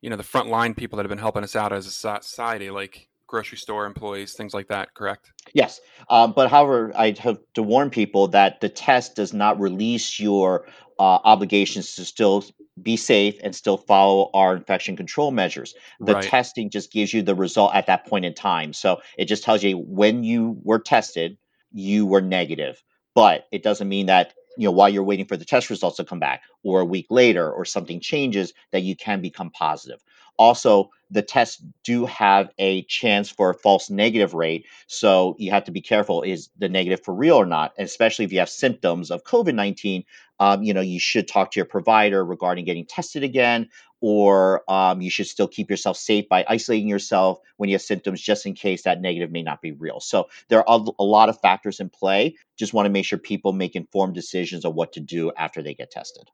you 0.00 0.10
know, 0.10 0.16
the 0.16 0.22
frontline 0.22 0.76
people 0.76 0.96
that 0.96 1.02
have 1.02 1.10
been 1.10 1.18
helping 1.18 1.42
us 1.42 1.56
out 1.56 1.72
as 1.72 1.86
a 1.86 1.90
society, 1.90 2.70
like 2.70 3.08
grocery 3.26 3.58
store 3.58 3.84
employees, 3.84 4.32
things 4.34 4.54
like 4.54 4.68
that, 4.68 4.94
correct? 4.94 5.32
Yes. 5.52 5.80
Um, 6.08 6.32
but 6.32 6.50
however, 6.50 6.92
I 6.96 7.14
have 7.20 7.38
to 7.54 7.62
warn 7.62 7.90
people 7.90 8.28
that 8.28 8.60
the 8.60 8.68
test 8.68 9.16
does 9.16 9.32
not 9.32 9.60
release 9.60 10.18
your 10.18 10.66
uh, 10.98 11.18
obligations 11.24 11.94
to 11.96 12.04
still 12.04 12.44
be 12.82 12.96
safe 12.96 13.38
and 13.42 13.54
still 13.54 13.76
follow 13.76 14.30
our 14.34 14.56
infection 14.56 14.96
control 14.96 15.30
measures. 15.30 15.74
The 16.00 16.14
Right. 16.14 16.24
testing 16.30 16.70
just 16.70 16.92
gives 16.92 17.12
you 17.12 17.22
the 17.22 17.34
result 17.34 17.74
at 17.74 17.86
that 17.86 18.06
point 18.06 18.24
in 18.24 18.34
time. 18.34 18.72
So 18.72 19.00
it 19.16 19.26
just 19.26 19.44
tells 19.44 19.62
you 19.62 19.78
when 19.78 20.24
you 20.24 20.58
were 20.62 20.78
tested, 20.78 21.38
you 21.72 22.06
were 22.06 22.20
negative. 22.20 22.82
But 23.14 23.46
it 23.52 23.62
doesn't 23.62 23.88
mean 23.88 24.06
that 24.06 24.34
you 24.56 24.66
know 24.66 24.72
while 24.72 24.88
you're 24.88 25.04
waiting 25.04 25.26
for 25.26 25.36
the 25.36 25.44
test 25.44 25.70
results 25.70 25.96
to 25.96 26.04
come 26.04 26.18
back 26.20 26.42
or 26.64 26.80
a 26.80 26.84
week 26.84 27.06
later 27.10 27.50
or 27.50 27.64
something 27.64 28.00
changes 28.00 28.52
that 28.72 28.82
you 28.82 28.96
can 28.96 29.20
become 29.20 29.50
positive. 29.50 30.00
Also, 30.38 30.90
the 31.10 31.22
tests 31.22 31.62
do 31.84 32.06
have 32.06 32.50
a 32.58 32.82
chance 32.84 33.30
for 33.30 33.50
a 33.50 33.54
false 33.54 33.90
negative 33.90 34.34
rate. 34.34 34.66
So 34.86 35.36
you 35.38 35.50
have 35.50 35.64
to 35.64 35.72
be 35.72 35.80
careful 35.80 36.22
is 36.22 36.50
the 36.58 36.68
negative 36.68 37.02
for 37.02 37.14
real 37.14 37.36
or 37.36 37.46
not? 37.46 37.72
Especially 37.78 38.24
if 38.24 38.32
you 38.32 38.38
have 38.38 38.48
symptoms 38.48 39.10
of 39.10 39.24
COVID 39.24 39.54
19, 39.54 40.04
um, 40.40 40.62
you 40.62 40.72
know, 40.74 40.80
you 40.80 41.00
should 41.00 41.26
talk 41.26 41.50
to 41.50 41.58
your 41.58 41.66
provider 41.66 42.24
regarding 42.24 42.64
getting 42.64 42.86
tested 42.86 43.24
again, 43.24 43.68
or 44.00 44.62
um, 44.70 45.00
you 45.00 45.10
should 45.10 45.26
still 45.26 45.48
keep 45.48 45.68
yourself 45.68 45.96
safe 45.96 46.28
by 46.28 46.44
isolating 46.48 46.88
yourself 46.88 47.40
when 47.56 47.68
you 47.68 47.74
have 47.74 47.82
symptoms, 47.82 48.20
just 48.20 48.46
in 48.46 48.54
case 48.54 48.82
that 48.82 49.00
negative 49.00 49.32
may 49.32 49.42
not 49.42 49.60
be 49.60 49.72
real. 49.72 49.98
So 49.98 50.28
there 50.48 50.68
are 50.68 50.78
a 50.98 51.04
lot 51.04 51.28
of 51.28 51.40
factors 51.40 51.80
in 51.80 51.88
play. 51.88 52.36
Just 52.56 52.72
want 52.72 52.86
to 52.86 52.90
make 52.90 53.04
sure 53.04 53.18
people 53.18 53.52
make 53.52 53.74
informed 53.74 54.14
decisions 54.14 54.64
on 54.64 54.74
what 54.74 54.92
to 54.92 55.00
do 55.00 55.32
after 55.36 55.62
they 55.62 55.74
get 55.74 55.90
tested. 55.90 56.30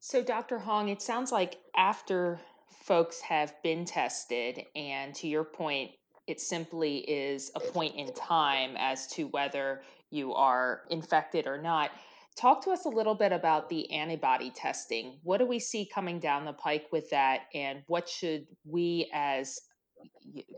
So, 0.00 0.22
Dr. 0.22 0.58
Hong, 0.58 0.90
it 0.90 1.02
sounds 1.02 1.32
like 1.32 1.56
after 1.76 2.38
folks 2.84 3.20
have 3.20 3.54
been 3.62 3.84
tested, 3.84 4.62
and 4.74 5.14
to 5.16 5.28
your 5.28 5.44
point, 5.44 5.90
it 6.26 6.40
simply 6.40 6.98
is 6.98 7.50
a 7.54 7.60
point 7.60 7.96
in 7.96 8.12
time 8.14 8.76
as 8.78 9.06
to 9.08 9.24
whether 9.28 9.82
you 10.10 10.34
are 10.34 10.82
infected 10.90 11.46
or 11.46 11.60
not. 11.60 11.90
Talk 12.36 12.62
to 12.64 12.70
us 12.70 12.84
a 12.84 12.88
little 12.88 13.14
bit 13.14 13.32
about 13.32 13.68
the 13.68 13.90
antibody 13.90 14.50
testing. 14.50 15.18
What 15.22 15.38
do 15.38 15.46
we 15.46 15.58
see 15.58 15.88
coming 15.92 16.20
down 16.20 16.44
the 16.44 16.52
pike 16.52 16.86
with 16.92 17.10
that, 17.10 17.42
and 17.54 17.82
what 17.86 18.08
should 18.08 18.46
we 18.64 19.10
as 19.12 19.58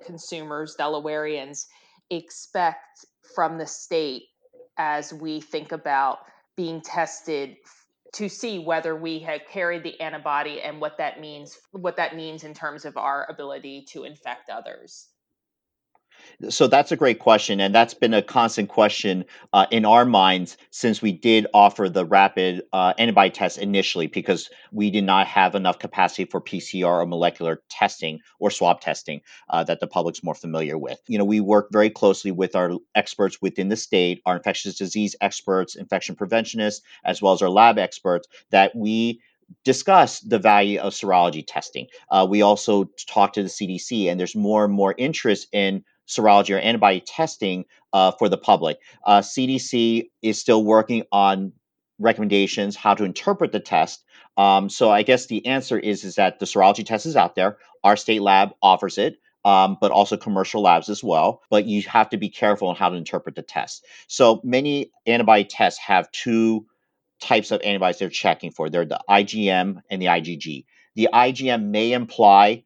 consumers, 0.05 0.77
Delawareans, 0.79 1.67
expect 2.11 3.07
from 3.35 3.59
the 3.59 3.67
state 3.67 4.25
as 4.77 5.13
we 5.13 5.41
think 5.41 5.73
about 5.73 6.19
being 6.57 6.81
tested 6.81 7.57
to 8.13 8.29
see 8.29 8.59
whether 8.59 8.97
we 8.97 9.19
have 9.21 9.43
carried 9.51 9.83
the 9.83 10.01
antibody 10.01 10.61
and 10.63 10.81
what 10.81 10.99
that 10.99 11.21
means 11.21 11.59
what 11.73 11.97
that 11.97 12.17
means 12.17 12.45
in 12.45 12.55
terms 12.55 12.85
of 12.85 12.97
our 12.97 13.27
ability 13.31 13.85
to 13.91 14.05
infect 14.05 14.51
others 14.51 15.10
So 16.49 16.67
that's 16.67 16.93
a 16.93 16.97
great 16.97 17.19
question, 17.19 17.61
and 17.61 17.75
that's 17.75 17.95
been 17.95 18.15
a 18.15 18.23
constant 18.23 18.69
question 18.69 19.25
uh, 19.53 19.67
in 19.71 19.85
our 19.85 20.05
minds 20.05 20.57
since 20.71 21.03
we 21.03 21.13
did 21.13 21.47
offer 21.55 21.89
the 21.89 22.05
rapid 22.05 22.63
uh, 22.73 22.95
antibody 22.99 23.31
test 23.31 23.59
initially, 23.59 24.07
because 24.07 24.51
we 24.73 24.91
did 24.91 25.05
not 25.05 25.27
have 25.27 25.55
enough 25.55 25.79
capacity 25.79 26.25
for 26.25 26.41
PCR 26.41 27.03
or 27.03 27.07
molecular 27.07 27.63
testing 27.69 28.21
or 28.39 28.51
swab 28.51 28.81
testing 28.81 29.21
uh, 29.49 29.65
that 29.65 29.81
the 29.81 29.87
public's 29.87 30.23
more 30.23 30.35
familiar 30.35 30.79
with. 30.79 31.01
You 31.07 31.19
know, 31.19 31.25
we 31.25 31.41
work 31.41 31.69
very 31.73 31.91
closely 31.91 32.31
with 32.31 32.57
our 32.57 32.73
experts 32.95 33.43
within 33.43 33.69
the 33.69 33.77
state, 33.77 34.23
our 34.27 34.37
infectious 34.37 34.77
disease 34.77 35.17
experts, 35.21 35.75
infection 35.77 36.15
preventionists, 36.15 36.83
as 37.05 37.21
well 37.21 37.33
as 37.33 37.43
our 37.43 37.51
lab 37.51 37.79
experts, 37.79 38.27
that 38.51 38.75
we 38.75 39.21
discuss 39.65 40.21
the 40.21 40.39
value 40.39 40.79
of 40.79 40.93
serology 40.93 41.45
testing. 41.47 41.87
Uh, 42.11 42.27
we 42.29 42.43
also 42.43 42.85
talk 43.09 43.33
to 43.33 43.43
the 43.43 43.49
CDC, 43.49 44.07
and 44.07 44.19
there's 44.19 44.37
more 44.37 44.65
and 44.65 44.73
more 44.73 44.95
interest 44.97 45.49
in 45.53 45.85
serology 46.11 46.55
or 46.55 46.59
antibody 46.59 47.01
testing 47.01 47.65
uh, 47.93 48.11
for 48.13 48.29
the 48.29 48.37
public. 48.37 48.79
Uh, 49.07 49.21
CDC 49.21 50.11
is 50.23 50.39
still 50.39 50.65
working 50.65 51.05
on 51.13 51.53
recommendations 51.99 52.77
how 52.77 52.95
to 52.95 53.05
interpret 53.05 53.53
the 53.53 53.61
test. 53.61 54.05
Um, 54.37 54.69
so 54.69 54.91
I 54.91 55.03
guess 55.03 55.27
the 55.27 55.47
answer 55.47 55.79
is 55.79 56.05
is 56.05 56.17
that 56.17 56.39
the 56.39 56.47
serology 56.47 56.85
test 56.85 57.07
is 57.07 57.17
out 57.17 57.35
there. 57.35 57.59
Our 57.85 57.97
state 57.97 58.23
lab 58.23 58.51
offers 58.63 58.99
it. 58.99 59.17
Um, 59.43 59.79
but 59.81 59.91
also 59.91 60.19
commercial 60.19 60.61
labs 60.61 60.91
as 60.91 61.03
well. 61.03 61.41
But 61.49 61.65
you 61.65 61.81
have 61.85 62.11
to 62.11 62.19
be 62.19 62.29
careful 62.29 62.69
on 62.69 62.77
how 62.77 62.91
to 62.91 62.97
interpret 62.97 63.37
the 63.37 63.43
test. 63.43 63.87
So 64.07 64.43
many 64.45 64.93
antibody 65.07 65.45
tests 65.45 65.81
have 65.81 66.13
two 66.13 66.67
types 67.23 67.51
of 67.51 67.63
antibodies 67.63 67.99
they're 67.99 68.11
checking 68.11 68.51
for. 68.51 68.69
They're 68.69 68.85
the 68.85 69.01
IgM 69.09 69.81
and 69.91 70.03
the 70.03 70.07
IgG. 70.07 70.67
The 70.95 71.09
IgM 71.11 71.71
may 71.71 71.93
imply 71.93 72.65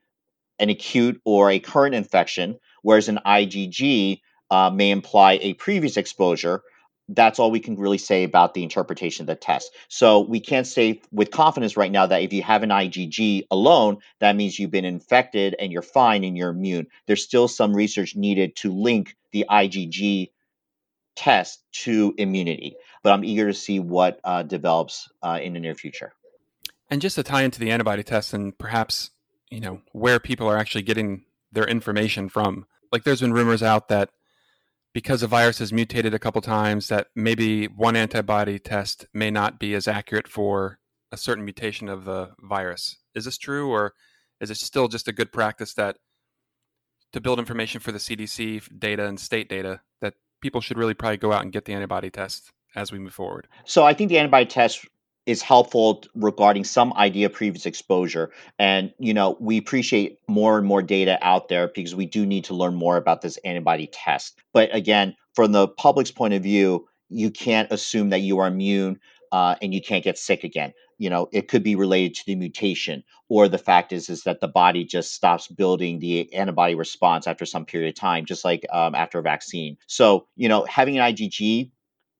an 0.59 0.71
acute 0.71 1.21
or 1.25 1.51
a 1.51 1.59
current 1.59 1.95
infection, 1.95 2.59
whereas 2.85 3.09
an 3.09 3.19
IgG 3.26 4.21
uh, 4.50 4.71
may 4.71 4.91
imply 4.91 5.38
a 5.43 5.55
previous 5.55 5.97
exposure. 5.97 6.62
That's 7.09 7.38
all 7.38 7.50
we 7.50 7.61
can 7.61 7.76
really 7.76 7.99
say 7.99 8.25
about 8.25 8.55
the 8.55 8.62
interpretation 8.62 9.25
of 9.25 9.26
the 9.26 9.35
test. 9.35 9.73
So 9.88 10.21
we 10.21 10.38
can't 10.38 10.67
say 10.67 11.03
with 11.11 11.31
confidence 11.31 11.76
right 11.76 11.91
now 11.91 12.07
that 12.07 12.23
if 12.23 12.33
you 12.33 12.43
have 12.43 12.62
an 12.62 12.71
IgG 12.71 13.47
alone, 13.50 13.99
that 14.21 14.37
means 14.37 14.59
you've 14.59 14.71
been 14.71 14.85
infected 14.85 15.57
and 15.59 15.73
you're 15.73 15.83
fine 15.83 16.25
and 16.25 16.37
you're 16.37 16.50
immune. 16.50 16.87
There's 17.07 17.25
still 17.25 17.49
some 17.49 17.75
research 17.75 18.14
needed 18.14 18.55
to 18.57 18.73
link 18.73 19.17
the 19.33 19.47
IgG 19.50 20.31
test 21.17 21.62
to 21.73 22.14
immunity, 22.19 22.76
but 23.03 23.12
I'm 23.12 23.25
eager 23.25 23.47
to 23.47 23.55
see 23.55 23.81
what 23.81 24.21
uh, 24.25 24.43
develops 24.43 25.09
uh, 25.23 25.38
in 25.43 25.55
the 25.55 25.61
near 25.61 25.75
future. 25.75 26.12
And 26.91 27.00
just 27.00 27.17
to 27.17 27.23
tie 27.23 27.43
into 27.43 27.61
the 27.61 27.71
antibody 27.71 28.03
test 28.03 28.35
and 28.35 28.57
perhaps, 28.59 29.11
you 29.50 29.61
know, 29.61 29.81
where 29.93 30.21
people 30.21 30.49
are 30.49 30.57
actually 30.57 30.83
getting 30.83 31.25
their 31.50 31.64
information 31.64 32.29
from. 32.29 32.67
Like 32.95 33.03
there's 33.03 33.23
been 33.23 33.33
rumors 33.33 33.61
out 33.61 33.89
that 33.89 34.11
because 34.93 35.23
the 35.23 35.27
virus 35.27 35.59
has 35.59 35.73
mutated 35.73 36.15
a 36.15 36.19
couple 36.21 36.41
times 36.41 36.87
that 36.91 37.09
maybe 37.17 37.67
one 37.67 37.97
antibody 37.97 38.61
test 38.61 39.07
may 39.13 39.33
not 39.33 39.59
be 39.59 39.75
as 39.75 39.89
accurate 39.89 40.29
for 40.29 40.79
a 41.11 41.17
certain 41.17 41.45
mutation 41.45 41.89
of 41.89 42.05
the 42.05 42.31
virus. 42.39 42.99
Is 43.13 43.25
this 43.25 43.37
true 43.37 43.69
or 43.69 43.95
is 44.41 44.49
it 44.49 44.59
still 44.59 44.87
just 44.87 45.09
a 45.09 45.13
good 45.13 45.33
practice 45.33 45.75
that 45.75 45.97
to 47.13 47.21
build 47.21 47.41
information 47.41 47.81
for 47.81 47.91
the 47.91 47.99
CDC 47.99 48.79
data 48.79 49.05
and 49.07 49.19
state 49.19 49.49
data 49.49 49.81
that 50.01 50.15
people 50.41 50.61
should 50.61 50.79
really 50.79 50.95
probably 50.95 51.17
go 51.17 51.33
out 51.33 51.43
and 51.43 51.51
get 51.53 51.65
the 51.65 51.73
antibody 51.73 52.11
test 52.11 52.53
as 52.77 52.93
we 52.93 53.01
move 53.01 53.13
forward? 53.13 53.49
So 53.65 53.83
I 53.83 53.93
think 53.93 54.09
the 54.09 54.19
antibody 54.19 54.47
test 54.47 54.87
is 55.26 55.43
helpful 55.43 56.04
regarding 56.14 56.64
some 56.64 56.93
idea 56.95 57.26
of 57.26 57.33
previous 57.33 57.66
exposure. 57.66 58.31
And, 58.59 58.93
you 58.99 59.14
know, 59.14 59.37
we 59.40 59.57
appreciate 59.57 60.19
more 60.28 60.59
and 60.59 60.66
more 60.66 60.83
data 60.83 61.19
out 61.23 61.49
there 61.49 61.69
because 61.69 61.95
we 61.95 62.07
do 62.07 62.26
need 62.26 62.45
to 62.45 62.54
learn 62.54 62.75
more 62.75 62.97
about 62.97 63.23
this 63.23 63.38
antibody 63.38 63.87
test. 63.87 64.38
But 64.52 64.75
again, 64.75 65.16
from 65.35 65.52
the 65.52 65.69
public's 65.69 66.11
point 66.11 66.35
of 66.35 66.43
view, 66.43 66.87
you 67.09 67.31
can't 67.31 67.71
assume 67.71 68.11
that 68.11 68.21
you 68.21 68.38
are 68.38 68.47
immune 68.47 69.00
uh, 69.33 69.57
and 69.62 69.75
you 69.75 69.81
can't 69.81 70.04
get 70.04 70.19
sick 70.19 70.45
again. 70.45 70.73
You 70.99 71.11
know, 71.11 71.28
it 71.33 71.49
could 71.49 71.62
be 71.64 71.75
related 71.75 72.14
to 72.16 72.23
the 72.26 72.37
mutation, 72.37 73.02
or 73.28 73.49
the 73.49 73.59
fact 73.59 73.93
is 73.93 74.09
is 74.09 74.23
that 74.23 74.40
the 74.40 74.47
body 74.47 74.85
just 74.85 75.12
stops 75.12 75.49
building 75.49 75.99
the 75.99 76.33
antibody 76.33 76.76
response 76.76 77.26
after 77.26 77.45
some 77.45 77.64
period 77.64 77.88
of 77.88 77.95
time, 77.97 78.26
just 78.26 78.45
like 78.45 78.64
um, 78.73 78.95
after 78.95 79.19
a 79.19 79.23
vaccine. 79.23 79.76
So, 79.88 80.28
you 80.37 80.49
know, 80.49 80.64
having 80.66 80.99
an 80.99 81.12
IgG 81.12 81.73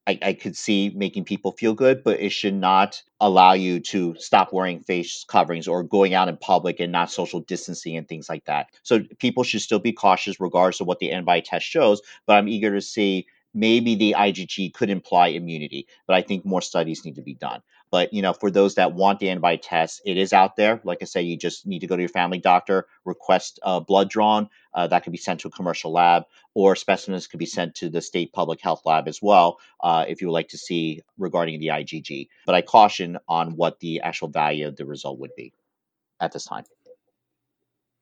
I, 0.07 0.19
I 0.23 0.33
could 0.35 0.57
see 0.57 0.93
making 0.95 1.25
people 1.25 1.53
feel 1.53 1.75
good, 1.75 2.05
but 2.05 2.21
it 2.21 2.31
should 2.31 2.55
not 2.55 3.03
allow 3.21 3.53
you 3.55 3.81
to 3.81 4.15
stop 4.19 4.53
wearing 4.53 4.81
face 4.81 5.25
coverings 5.27 5.67
or 5.67 5.83
going 5.83 6.13
out 6.13 6.29
in 6.29 6.37
public 6.37 6.79
and 6.79 6.93
not 6.93 7.11
social 7.11 7.41
distancing 7.41 7.97
and 7.97 8.07
things 8.07 8.29
like 8.29 8.45
that. 8.45 8.69
So 8.83 9.01
people 9.19 9.45
should 9.45 9.63
still 9.63 9.79
be 9.79 9.93
cautious 9.93 10.41
regardless 10.41 10.81
of 10.81 10.87
what 10.87 10.99
the 10.99 11.11
antibody 11.11 11.41
test 11.43 11.65
shows. 11.67 12.03
But 12.27 12.35
I'm 12.37 12.49
eager 12.49 12.73
to 12.75 12.83
see 12.83 13.27
maybe 13.55 13.95
the 13.95 14.15
IgG 14.19 14.75
could 14.75 14.91
imply 14.91 15.29
immunity, 15.29 15.87
but 16.07 16.17
I 16.17 16.23
think 16.23 16.45
more 16.45 16.61
studies 16.61 17.05
need 17.05 17.15
to 17.15 17.23
be 17.23 17.35
done. 17.35 17.63
But 17.95 18.13
you 18.13 18.23
know, 18.23 18.33
for 18.33 18.51
those 18.51 18.75
that 18.75 18.93
want 18.93 19.21
the 19.21 19.31
antibody 19.31 19.57
test, 19.57 20.03
it 20.05 20.17
is 20.17 20.33
out 20.33 20.57
there. 20.57 20.81
Like 20.83 20.99
I 21.01 21.05
say, 21.05 21.23
you 21.23 21.37
just 21.37 21.65
need 21.65 21.79
to 21.79 21.87
go 21.87 21.95
to 21.95 22.03
your 22.03 22.09
family 22.09 22.41
doctor, 22.41 22.89
request 23.05 23.61
uh, 23.63 23.79
blood 23.79 24.11
drawn. 24.11 24.51
Uh, 24.75 24.89
that 24.89 25.05
could 25.05 25.13
be 25.13 25.17
sent 25.17 25.39
to 25.39 25.47
a 25.47 25.51
commercial 25.53 25.93
lab, 25.93 26.25
or 26.55 26.75
specimens 26.75 27.29
could 27.29 27.39
be 27.39 27.47
sent 27.47 27.77
to 27.77 27.89
the 27.89 28.03
state 28.03 28.33
public 28.33 28.61
health 28.61 28.83
lab 28.85 29.07
as 29.07 29.23
well, 29.23 29.61
uh, 29.81 30.05
if 30.09 30.21
you 30.21 30.27
would 30.27 30.33
like 30.33 30.49
to 30.49 30.59
see 30.59 31.03
regarding 31.19 31.61
the 31.61 31.69
IgG. 31.69 32.27
But 32.47 32.57
I 32.57 32.63
caution 32.63 33.17
on 33.29 33.55
what 33.55 33.79
the 33.79 34.01
actual 34.01 34.27
value 34.27 34.67
of 34.67 34.75
the 34.75 34.87
result 34.87 35.21
would 35.21 35.37
be 35.37 35.53
at 36.19 36.33
this 36.33 36.47
time. 36.47 36.65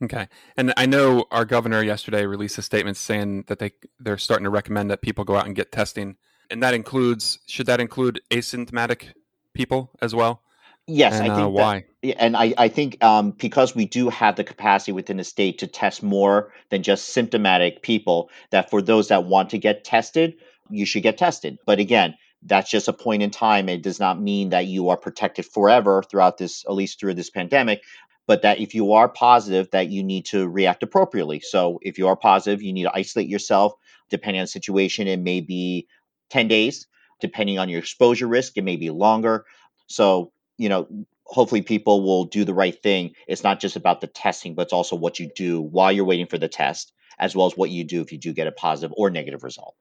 Okay. 0.03 0.27
And 0.57 0.73
I 0.79 0.87
know 0.87 1.27
our 1.31 1.45
governor 1.45 1.83
yesterday 1.83 2.25
released 2.25 2.57
a 2.57 2.63
statement 2.63 2.97
saying 2.97 3.45
that 3.49 3.59
they 3.59 3.73
they're 4.01 4.17
starting 4.17 4.45
to 4.45 4.51
recommend 4.51 4.91
that 4.91 5.03
people 5.03 5.25
go 5.25 5.37
out 5.37 5.45
and 5.45 5.55
get 5.55 5.71
testing. 5.71 6.17
And 6.49 6.63
that 6.63 6.73
includes 6.73 7.41
should 7.47 7.67
that 7.67 7.79
include 7.79 8.23
asymptomatic 8.31 9.13
people 9.55 9.91
as 10.01 10.15
well? 10.15 10.43
Yes, 10.87 11.15
and 11.15 11.31
I 11.31 11.35
uh, 11.35 11.37
think 11.37 11.57
that, 11.57 11.63
why? 11.63 11.85
yeah, 12.03 12.15
and 12.19 12.37
I, 12.37 12.55
I 12.59 12.69
think 12.69 13.03
um, 13.05 13.31
because 13.33 13.75
we 13.75 13.87
do 13.87 14.09
have 14.09 14.35
the 14.35 14.45
capacity 14.45 14.93
within 14.93 15.17
the 15.17 15.25
state 15.25 15.59
to 15.59 15.67
test 15.67 16.03
more 16.03 16.53
than 16.71 16.83
just 16.83 17.11
symptomatic 17.11 17.83
people, 17.83 18.31
that 18.51 18.69
for 18.69 18.83
those 18.83 19.09
that 19.09 19.25
want 19.25 19.51
to 19.51 19.59
get 19.59 19.85
tested, 19.85 20.35
you 20.71 20.85
should 20.85 21.05
get 21.05 21.19
tested. 21.19 21.59
But 21.67 21.79
again, 21.79 22.17
that's 22.43 22.71
just 22.71 22.89
a 22.89 22.93
point 22.93 23.23
in 23.23 23.31
time. 23.31 23.69
It 23.69 23.83
does 23.83 24.01
not 24.01 24.21
mean 24.21 24.51
that 24.51 24.67
you 24.67 24.89
are 24.89 24.97
protected 24.97 25.47
forever 25.47 26.03
throughout 26.03 26.39
this, 26.39 26.65
at 26.67 26.75
least 26.75 26.99
through 26.99 27.15
this 27.15 27.31
pandemic. 27.31 27.83
but 28.27 28.43
that 28.43 28.61
if 28.61 28.73
you 28.73 28.93
are 28.93 29.09
positive, 29.09 29.69
that 29.73 29.91
you 29.91 30.03
need 30.03 30.25
to 30.25 30.49
react 30.49 30.83
appropriately. 30.83 31.41
So 31.41 31.81
if 31.83 31.99
you 31.99 32.07
are 32.07 32.17
positive, 32.17 32.63
you 32.63 32.73
need 32.73 32.85
to 32.85 32.95
isolate 32.95 33.29
yourself. 33.29 33.73
Depending 34.11 34.41
on 34.41 34.45
the 34.45 34.49
situation, 34.49 35.09
it 35.09 35.19
may 35.19 35.41
be 35.41 35.89
10 36.31 36.49
days. 36.49 36.87
Depending 37.23 37.59
on 37.59 37.71
your 37.71 37.79
exposure 37.79 38.27
risk, 38.27 38.59
it 38.59 38.65
may 38.65 38.77
be 38.77 38.91
longer. 38.91 39.47
So, 39.87 40.33
you 40.59 40.69
know, 40.69 40.87
hopefully 41.25 41.63
people 41.63 42.03
will 42.03 42.25
do 42.25 42.45
the 42.45 42.53
right 42.53 42.83
thing. 42.83 43.13
It's 43.27 43.43
not 43.43 43.61
just 43.61 43.77
about 43.77 44.01
the 44.01 44.09
testing, 44.09 44.55
but 44.55 44.63
it's 44.63 44.73
also 44.73 44.97
what 44.97 45.19
you 45.19 45.31
do 45.35 45.61
while 45.61 45.93
you're 45.93 46.05
waiting 46.05 46.27
for 46.27 46.37
the 46.37 46.49
test, 46.49 46.93
as 47.19 47.35
well 47.35 47.47
as 47.47 47.57
what 47.57 47.71
you 47.71 47.85
do 47.85 48.03
if 48.03 48.13
you 48.13 48.19
do 48.19 48.33
get 48.33 48.47
a 48.47 48.53
positive 48.53 48.93
or 48.99 49.09
negative 49.09 49.43
result. 49.45 49.75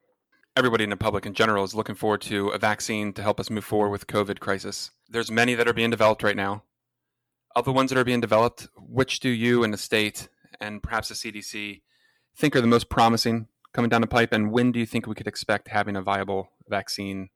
Everybody 0.56 0.84
in 0.84 0.90
the 0.92 0.98
public 0.98 1.26
in 1.26 1.34
general 1.34 1.64
is 1.64 1.74
looking 1.74 1.96
forward 1.96 2.22
to 2.22 2.50
a 2.50 2.60
vaccine 2.60 3.12
to 3.14 3.24
help 3.24 3.40
us 3.40 3.50
move 3.50 3.66
forward 3.66 3.90
with 3.90 4.08
COVID 4.08 4.40
crisis. 4.40 4.92
There's 5.10 5.32
many 5.32 5.56
that 5.56 5.68
are 5.68 5.74
being 5.74 5.90
developed 5.90 6.24
right 6.24 6.36
now. 6.36 6.64
Of 7.56 7.66
the 7.66 7.74
ones 7.74 7.90
that 7.90 8.00
are 8.00 8.06
being 8.06 8.22
developed, 8.22 8.68
which 8.78 9.20
do 9.20 9.30
you 9.30 9.64
and 9.64 9.74
the 9.74 9.78
state 9.78 10.30
and 10.60 10.84
perhaps 10.84 11.10
the 11.10 11.16
CDC 11.16 11.82
think 12.36 12.56
are 12.56 12.62
the 12.62 12.68
most 12.68 12.88
promising 12.88 13.48
coming 13.74 13.90
down 13.90 14.02
the 14.02 14.08
pipe? 14.08 14.32
And 14.32 14.52
when 14.52 14.72
do 14.72 14.80
you 14.80 14.86
think 14.86 15.08
we 15.08 15.16
could 15.16 15.28
expect 15.28 15.70
having 15.70 15.96
a 15.96 16.02
viable 16.02 16.50
vaccine 16.72 17.30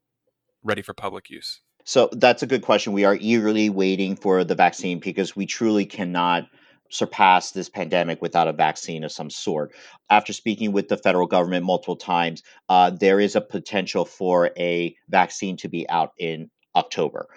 ready 0.63 0.81
for 0.81 0.95
public 0.95 1.29
use? 1.29 1.61
So 1.83 2.09
that's 2.13 2.41
a 2.41 2.47
good 2.47 2.63
question. 2.63 2.93
We 2.93 3.05
are 3.05 3.17
eagerly 3.19 3.69
waiting 3.69 4.15
for 4.15 4.43
the 4.43 4.55
vaccine 4.55 4.99
because 4.99 5.35
we 5.35 5.45
truly 5.45 5.85
cannot 5.85 6.47
surpass 6.89 7.51
this 7.51 7.69
pandemic 7.69 8.21
without 8.21 8.47
a 8.47 8.53
vaccine 8.53 9.03
of 9.03 9.11
some 9.11 9.29
sort. 9.29 9.71
After 10.09 10.33
speaking 10.33 10.71
with 10.71 10.87
the 10.87 10.97
federal 10.97 11.27
government 11.27 11.65
multiple 11.65 11.95
times, 11.95 12.41
uh, 12.69 12.89
there 12.89 13.19
is 13.19 13.35
a 13.35 13.41
potential 13.41 14.05
for 14.05 14.49
a 14.57 14.95
vaccine 15.09 15.57
to 15.57 15.67
be 15.67 15.87
out 15.89 16.13
in 16.17 16.49
October 16.75 17.27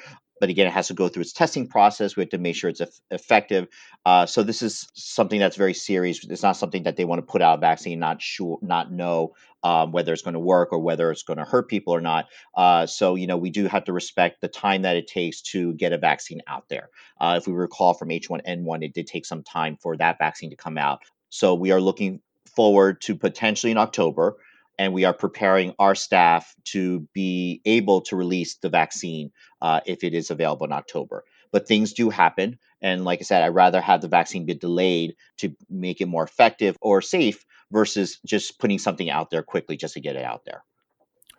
but 0.40 0.49
again, 0.49 0.66
it 0.66 0.73
has 0.73 0.88
to 0.88 0.95
go 0.95 1.09
through 1.09 1.23
its 1.23 1.33
testing 1.33 1.66
process. 1.66 2.16
We 2.16 2.23
have 2.23 2.30
to 2.30 2.38
make 2.38 2.57
sure 2.57 2.71
it's 2.71 3.00
effective. 3.11 3.68
Uh, 4.04 4.26
so 4.26 4.42
this 4.42 4.62
is 4.62 4.88
something 4.95 5.38
that's 5.38 5.57
very 5.57 5.75
serious. 5.75 6.25
It's 6.25 6.42
not 6.42 6.57
something 6.57 6.85
that 6.85 6.97
they 6.97 7.04
want 7.04 7.18
to 7.21 7.30
put 7.30 7.42
out 7.42 7.59
a 7.59 7.61
vaccine, 7.61 7.99
not 7.99 8.23
sure, 8.23 8.59
not 8.62 8.92
know 8.92 9.35
um, 9.62 9.92
whether 9.92 10.12
it's 10.12 10.23
going 10.23 10.35
to 10.35 10.40
work 10.40 10.73
or 10.73 10.78
whether 10.78 11.11
it's 11.11 11.23
going 11.23 11.38
to 11.38 11.45
hurt 11.45 11.68
people 11.68 11.95
or 11.95 12.00
not. 12.00 12.26
Uh, 12.54 12.87
so 12.87 13.14
you 13.14 13.26
know, 13.26 13.37
we 13.37 13.50
do 13.50 13.66
have 13.66 13.85
to 13.85 13.92
respect 13.92 14.40
the 14.40 14.49
time 14.49 14.83
that 14.83 14.97
it 14.97 15.07
takes 15.07 15.42
to 15.42 15.75
get 15.75 15.92
a 15.92 15.99
vaccine 15.99 16.40
out 16.47 16.68
there. 16.68 16.90
Uh, 17.21 17.38
if 17.40 17.47
we 17.47 17.52
recall 17.52 17.95
from 17.95 18.09
H1N1, 18.09 18.85
it 18.85 18.95
did 18.95 19.07
take 19.07 19.26
some 19.26 19.42
time 19.42 19.76
for 19.80 19.97
that 19.97 20.18
vaccine 20.18 20.50
to 20.50 20.57
come 20.57 20.78
out. 20.78 21.02
So 21.30 21.54
we 21.54 21.73
are 21.73 21.80
looking 21.80 22.21
forward 22.54 23.00
to 23.02 23.14
potentially 23.14 23.71
in 23.71 23.78
October 23.78 24.37
and 24.78 24.92
we 24.92 25.04
are 25.04 25.12
preparing 25.12 25.75
our 25.78 25.94
staff 25.94 26.54
to 26.64 27.06
be 27.12 27.61
able 27.64 28.00
to 28.02 28.16
release 28.16 28.56
the 28.56 28.68
vaccine 28.68 29.32
uh, 29.61 29.80
if 29.87 30.04
it 30.04 30.14
is 30.14 30.30
available 30.30 30.66
in 30.66 30.73
October. 30.73 31.25
But 31.50 31.66
things 31.66 31.92
do 31.92 32.11
happen. 32.11 32.58
And 32.80 33.04
like 33.04 33.20
I 33.20 33.25
said, 33.25 33.42
I'd 33.42 33.49
rather 33.49 33.80
have 33.80 34.00
the 34.00 34.08
vaccine 34.08 34.47
be 34.47 34.54
delayed 34.54 35.16
to 35.38 35.54
make 35.68 36.00
it 36.00 36.06
more 36.06 36.23
effective 36.23 36.76
or 36.80 37.02
safe 37.02 37.44
versus 37.73 38.20
just 38.25 38.58
putting 38.58 38.78
something 38.78 39.11
out 39.11 39.30
there 39.30 39.42
quickly 39.42 39.76
just 39.76 39.94
to 39.94 40.00
get 40.00 40.16
it 40.16 40.25
out 40.25 40.42
there. 40.44 40.62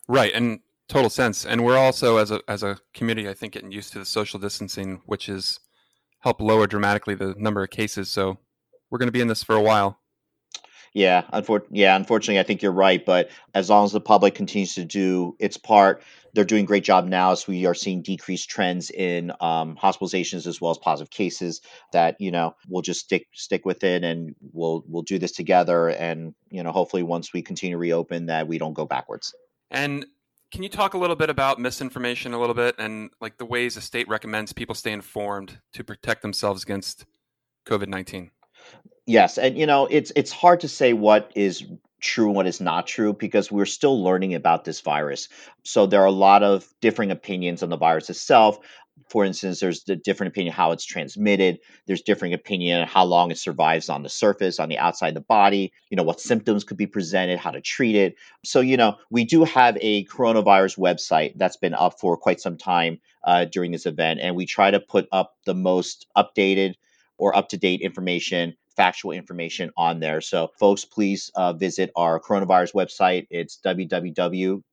Right. 0.08 0.34
And 0.34 0.60
total 0.88 1.10
sense. 1.10 1.46
And 1.46 1.64
we're 1.64 1.78
also, 1.78 2.18
as 2.18 2.32
a, 2.32 2.42
as 2.48 2.64
a 2.64 2.80
community, 2.94 3.30
I 3.30 3.34
think, 3.34 3.54
getting 3.54 3.72
used 3.72 3.94
to 3.94 4.00
the 4.00 4.06
social 4.06 4.40
distancing, 4.40 5.02
which 5.06 5.28
has 5.28 5.60
helped 6.20 6.42
lower 6.42 6.68
dramatically 6.68 7.16
the 7.16 7.36
number 7.38 7.64
of 7.64 7.70
cases. 7.70 8.10
So 8.10 8.40
we're 8.90 8.98
going 8.98 9.08
to 9.08 9.14
be 9.14 9.22
in 9.22 9.28
this 9.28 9.44
for 9.44 9.56
a 9.56 9.62
while. 9.62 10.00
Yeah, 10.94 11.24
unfor- 11.34 11.68
yeah, 11.70 11.96
unfortunately, 11.96 12.40
I 12.40 12.44
think 12.44 12.62
you're 12.62 12.72
right. 12.72 13.06
But 13.06 13.30
as 13.54 13.70
long 13.70 13.86
as 13.86 13.92
the 13.92 14.02
public 14.02 14.36
continues 14.36 14.76
to 14.76 14.86
do 14.86 15.36
its 15.40 15.58
part, 15.58 16.02
they're 16.34 16.46
doing 16.46 16.64
a 16.64 16.68
great 16.68 16.84
job 16.84 17.06
now. 17.06 17.32
As 17.32 17.48
we 17.48 17.66
are 17.66 17.74
seeing 17.74 18.02
decreased 18.02 18.50
trends 18.50 18.90
in 18.90 19.32
um, 19.42 19.76
hospitalizations 19.76 20.48
as 20.48 20.62
well 20.62 20.72
as 20.72 20.78
positive 20.78 21.10
cases. 21.10 21.62
That 21.92 22.20
you 22.20 22.32
know 22.32 22.56
we'll 22.68 22.82
just 22.82 23.02
stick 23.02 23.28
stick 23.34 23.66
with 23.66 23.84
it, 23.84 24.04
and 24.04 24.36
we'll 24.54 24.84
we'll 24.88 25.04
do 25.04 25.20
this 25.20 25.32
together. 25.32 25.90
And 25.90 26.34
you 26.50 26.64
know, 26.64 26.72
hopefully, 26.72 27.04
once 27.04 27.34
we 27.34 27.42
continue 27.42 27.76
to 27.76 27.80
reopen, 27.80 28.28
that 28.28 28.48
we 28.48 28.58
don't 28.58 28.74
go 28.74 28.86
backwards. 28.86 29.34
And 29.72 30.06
can 30.52 30.64
you 30.64 30.70
talk 30.70 30.94
a 30.94 30.98
little 30.98 31.16
bit 31.16 31.30
about 31.30 31.60
misinformation 31.60 32.34
a 32.34 32.40
little 32.40 32.56
bit 32.56 32.76
and 32.80 33.12
like 33.22 33.38
the 33.38 33.46
ways 33.46 33.76
the 33.76 33.82
state 33.82 34.08
recommends 34.08 34.52
people 34.52 34.74
stay 34.74 34.92
informed 34.92 35.60
to 35.74 35.84
protect 35.84 36.24
themselves 36.24 36.64
against 36.64 37.06
COVID 37.68 37.88
nineteen? 37.88 38.32
Yes, 39.10 39.40
and 39.40 39.58
you 39.58 39.66
know 39.66 39.88
it's 39.90 40.12
it's 40.16 40.32
hard 40.32 40.60
to 40.60 40.68
say 40.68 40.94
what 40.94 41.32
is 41.34 41.66
true 42.00 42.28
and 42.28 42.36
what 42.36 42.46
is 42.46 42.62
not 42.62 42.86
true 42.86 43.12
because 43.12 43.52
we're 43.52 43.66
still 43.66 44.04
learning 44.04 44.36
about 44.36 44.66
this 44.66 44.82
virus. 44.82 45.28
So 45.64 45.88
there 45.88 46.00
are 46.04 46.06
a 46.06 46.12
lot 46.12 46.44
of 46.44 46.72
differing 46.80 47.10
opinions 47.10 47.64
on 47.64 47.70
the 47.70 47.76
virus 47.76 48.12
itself. 48.12 48.60
For 49.10 49.26
instance, 49.26 49.62
there's 49.62 49.84
the 49.86 49.96
different 49.96 50.32
opinion 50.32 50.54
how 50.54 50.74
it's 50.74 50.86
transmitted. 50.86 51.58
There's 51.88 52.04
differing 52.04 52.34
opinion 52.36 52.88
how 52.88 53.04
long 53.04 53.32
it 53.32 53.40
survives 53.40 53.90
on 53.90 54.04
the 54.04 54.10
surface, 54.10 54.60
on 54.60 54.70
the 54.70 54.78
outside 54.78 55.08
of 55.08 55.14
the 55.16 55.22
body. 55.22 55.74
You 55.90 55.98
know 55.98 56.04
what 56.04 56.22
symptoms 56.22 56.64
could 56.64 56.78
be 56.78 56.86
presented, 56.86 57.40
how 57.40 57.50
to 57.50 57.62
treat 57.62 57.96
it. 57.96 58.14
So 58.46 58.60
you 58.62 58.78
know 58.78 58.98
we 59.10 59.26
do 59.26 59.44
have 59.44 59.76
a 59.82 60.06
coronavirus 60.06 60.78
website 60.78 61.34
that's 61.36 61.58
been 61.58 61.74
up 61.74 62.00
for 62.00 62.16
quite 62.16 62.42
some 62.42 62.58
time 62.58 63.00
uh, 63.24 63.46
during 63.46 63.72
this 63.72 63.88
event, 63.88 64.20
and 64.22 64.36
we 64.36 64.46
try 64.46 64.70
to 64.70 64.80
put 64.80 65.08
up 65.12 65.34
the 65.48 65.56
most 65.56 66.06
updated 66.16 66.76
or 67.18 67.36
up 67.36 67.50
to 67.50 67.58
date 67.58 67.82
information 67.82 68.56
factual 68.80 69.12
information 69.12 69.72
on 69.76 70.00
there. 70.00 70.22
So, 70.22 70.52
folks, 70.58 70.86
please 70.86 71.30
uh, 71.36 71.52
visit 71.52 71.92
our 71.98 72.18
coronavirus 72.18 72.74
website. 72.74 73.28
It's 73.30 73.60
www.de.gov 73.66 74.64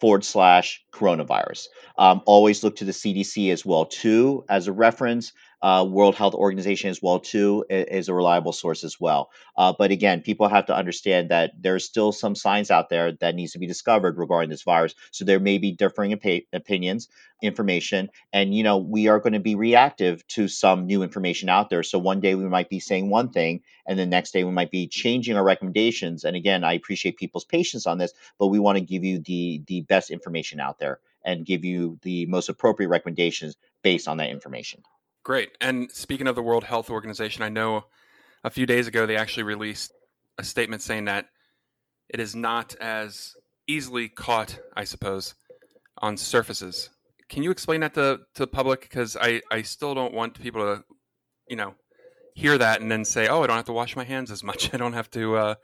forward 0.00 0.24
slash 0.24 0.84
coronavirus. 0.92 1.68
Um, 1.96 2.22
always 2.26 2.64
look 2.64 2.74
to 2.76 2.84
the 2.84 2.90
CDC 2.90 3.52
as 3.52 3.64
well 3.64 3.84
too 3.86 4.44
as 4.48 4.66
a 4.66 4.72
reference 4.72 5.32
uh, 5.62 5.86
World 5.88 6.14
Health 6.14 6.34
Organization 6.34 6.90
as 6.90 7.00
well 7.02 7.18
too 7.18 7.64
is 7.70 8.08
a 8.08 8.14
reliable 8.14 8.52
source 8.52 8.84
as 8.84 9.00
well. 9.00 9.30
Uh, 9.56 9.72
but 9.76 9.90
again, 9.90 10.20
people 10.20 10.48
have 10.48 10.66
to 10.66 10.76
understand 10.76 11.30
that 11.30 11.52
there's 11.58 11.84
still 11.84 12.12
some 12.12 12.34
science 12.34 12.70
out 12.70 12.88
there 12.88 13.12
that 13.12 13.34
needs 13.34 13.52
to 13.52 13.58
be 13.58 13.66
discovered 13.66 14.18
regarding 14.18 14.50
this 14.50 14.62
virus. 14.62 14.94
So 15.10 15.24
there 15.24 15.40
may 15.40 15.58
be 15.58 15.72
differing 15.72 16.12
op- 16.12 16.44
opinions, 16.52 17.08
information, 17.42 18.10
and 18.32 18.54
you 18.54 18.62
know 18.62 18.76
we 18.78 19.08
are 19.08 19.18
going 19.18 19.32
to 19.32 19.40
be 19.40 19.54
reactive 19.54 20.26
to 20.28 20.48
some 20.48 20.86
new 20.86 21.02
information 21.02 21.48
out 21.48 21.70
there. 21.70 21.82
So 21.82 21.98
one 21.98 22.20
day 22.20 22.34
we 22.34 22.48
might 22.48 22.68
be 22.68 22.80
saying 22.80 23.08
one 23.08 23.30
thing, 23.30 23.62
and 23.86 23.98
the 23.98 24.06
next 24.06 24.32
day 24.32 24.44
we 24.44 24.52
might 24.52 24.70
be 24.70 24.88
changing 24.88 25.36
our 25.36 25.44
recommendations. 25.44 26.24
And 26.24 26.36
again, 26.36 26.64
I 26.64 26.74
appreciate 26.74 27.16
people's 27.16 27.44
patience 27.44 27.86
on 27.86 27.98
this, 27.98 28.12
but 28.38 28.48
we 28.48 28.58
want 28.58 28.76
to 28.76 28.84
give 28.84 29.04
you 29.04 29.20
the 29.20 29.62
the 29.66 29.80
best 29.82 30.10
information 30.10 30.60
out 30.60 30.78
there 30.78 31.00
and 31.24 31.44
give 31.44 31.64
you 31.64 31.98
the 32.02 32.26
most 32.26 32.48
appropriate 32.48 32.88
recommendations 32.88 33.56
based 33.82 34.06
on 34.06 34.18
that 34.18 34.30
information. 34.30 34.82
Great. 35.26 35.50
And 35.60 35.90
speaking 35.90 36.28
of 36.28 36.36
the 36.36 36.42
World 36.42 36.62
Health 36.62 36.88
Organization, 36.88 37.42
I 37.42 37.48
know 37.48 37.86
a 38.44 38.48
few 38.48 38.64
days 38.64 38.86
ago 38.86 39.06
they 39.06 39.16
actually 39.16 39.42
released 39.42 39.92
a 40.38 40.44
statement 40.44 40.82
saying 40.82 41.06
that 41.06 41.26
it 42.08 42.20
is 42.20 42.36
not 42.36 42.76
as 42.76 43.34
easily 43.66 44.08
caught, 44.08 44.56
I 44.76 44.84
suppose, 44.84 45.34
on 45.98 46.16
surfaces. 46.16 46.90
Can 47.28 47.42
you 47.42 47.50
explain 47.50 47.80
that 47.80 47.94
to, 47.94 48.20
to 48.34 48.42
the 48.44 48.46
public? 48.46 48.82
Because 48.82 49.16
I, 49.20 49.42
I 49.50 49.62
still 49.62 49.96
don't 49.96 50.14
want 50.14 50.40
people 50.40 50.62
to, 50.62 50.84
you 51.48 51.56
know, 51.56 51.74
hear 52.36 52.56
that 52.56 52.80
and 52.80 52.88
then 52.88 53.04
say, 53.04 53.26
oh, 53.26 53.42
I 53.42 53.48
don't 53.48 53.56
have 53.56 53.64
to 53.64 53.72
wash 53.72 53.96
my 53.96 54.04
hands 54.04 54.30
as 54.30 54.44
much. 54.44 54.70
I 54.74 54.76
don't 54.76 54.92
have 54.92 55.10
to, 55.10 55.36
uh, 55.38 55.54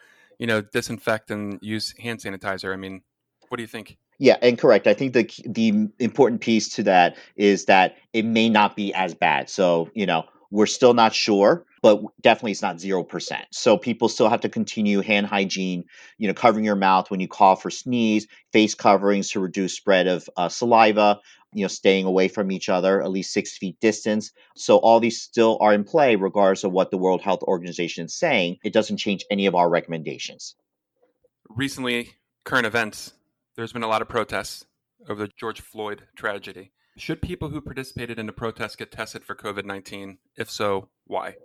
you 0.41 0.49
know, 0.49 0.61
disinfect 0.61 1.31
and 1.31 1.61
use 1.63 1.95
hand 2.01 2.19
sanitizer. 2.19 2.73
I 2.73 2.77
mean, 2.77 3.03
what 3.49 3.59
do 3.59 3.63
you 3.63 3.69
think? 3.69 3.97
Yeah, 4.23 4.37
and 4.41 4.57
correct. 4.57 4.87
I 4.87 4.95
think 4.95 5.15
the 5.15 5.29
the 5.45 5.89
important 5.99 6.43
piece 6.43 6.69
to 6.77 6.85
that 6.85 7.17
is 7.35 7.65
that 7.65 7.97
it 8.13 8.25
may 8.25 8.49
not 8.49 8.77
be 8.77 8.95
as 8.95 9.15
bad. 9.15 9.51
So, 9.51 9.91
you 9.95 10.07
know, 10.07 10.27
we're 10.53 10.67
still 10.67 10.95
not 10.95 11.13
sure, 11.13 11.67
but 11.83 12.01
definitely 12.21 12.53
it's 12.53 12.63
not 12.63 12.77
0%. 12.77 13.43
So 13.51 13.77
people 13.77 14.09
still 14.09 14.29
have 14.29 14.43
to 14.43 14.49
continue 14.49 15.01
hand 15.01 15.27
hygiene, 15.27 15.87
you 16.19 16.29
know, 16.29 16.35
covering 16.35 16.65
your 16.65 16.77
mouth 16.77 17.11
when 17.11 17.19
you 17.19 17.27
cough 17.27 17.67
or 17.67 17.71
sneeze, 17.71 18.29
face 18.53 18.77
coverings 18.77 19.29
to 19.33 19.41
reduce 19.41 19.75
spread 19.75 20.07
of 20.07 20.31
uh, 20.37 20.49
saliva, 20.49 21.19
you 21.53 21.63
know, 21.63 21.69
staying 21.69 22.07
away 22.07 22.29
from 22.29 22.53
each 22.53 22.69
other, 22.69 23.03
at 23.03 23.11
least 23.11 23.33
six 23.33 23.59
feet 23.59 23.81
distance. 23.81 24.31
So 24.55 24.77
all 24.77 25.01
these 25.01 25.21
still 25.21 25.59
are 25.61 25.75
in 25.75 25.83
play 25.83 26.15
regardless 26.15 26.63
of 26.63 26.71
what 26.71 26.93
the 26.93 26.97
World 26.97 27.23
Health 27.23 27.43
Organization 27.43 28.05
is 28.05 28.15
saying. 28.15 28.59
It 28.63 28.73
doesn't 28.73 28.99
change 28.99 29.25
any 29.33 29.47
of 29.47 29.57
our 29.57 29.69
recommendations. 29.69 30.55
Recently, 31.49 32.13
current 32.45 32.67
events 32.67 33.15
there's 33.57 33.73
been 33.73 33.83
a 33.83 33.89
lot 33.89 34.03
of 34.03 34.09
protests 34.09 34.65
over 35.09 35.27
the 35.27 35.33
George 35.37 35.61
Floyd 35.61 36.03
tragedy. 36.17 36.73
Should 36.97 37.23
people 37.23 37.49
who 37.49 37.61
participated 37.61 38.19
in 38.19 38.27
the 38.27 38.33
protests 38.33 38.77
get 38.77 38.93
tested 38.93 39.25
for 39.25 39.35
COVID 39.35 39.65
19? 39.65 40.19
If 40.37 40.51
so, 40.51 40.89
why? 41.07 41.37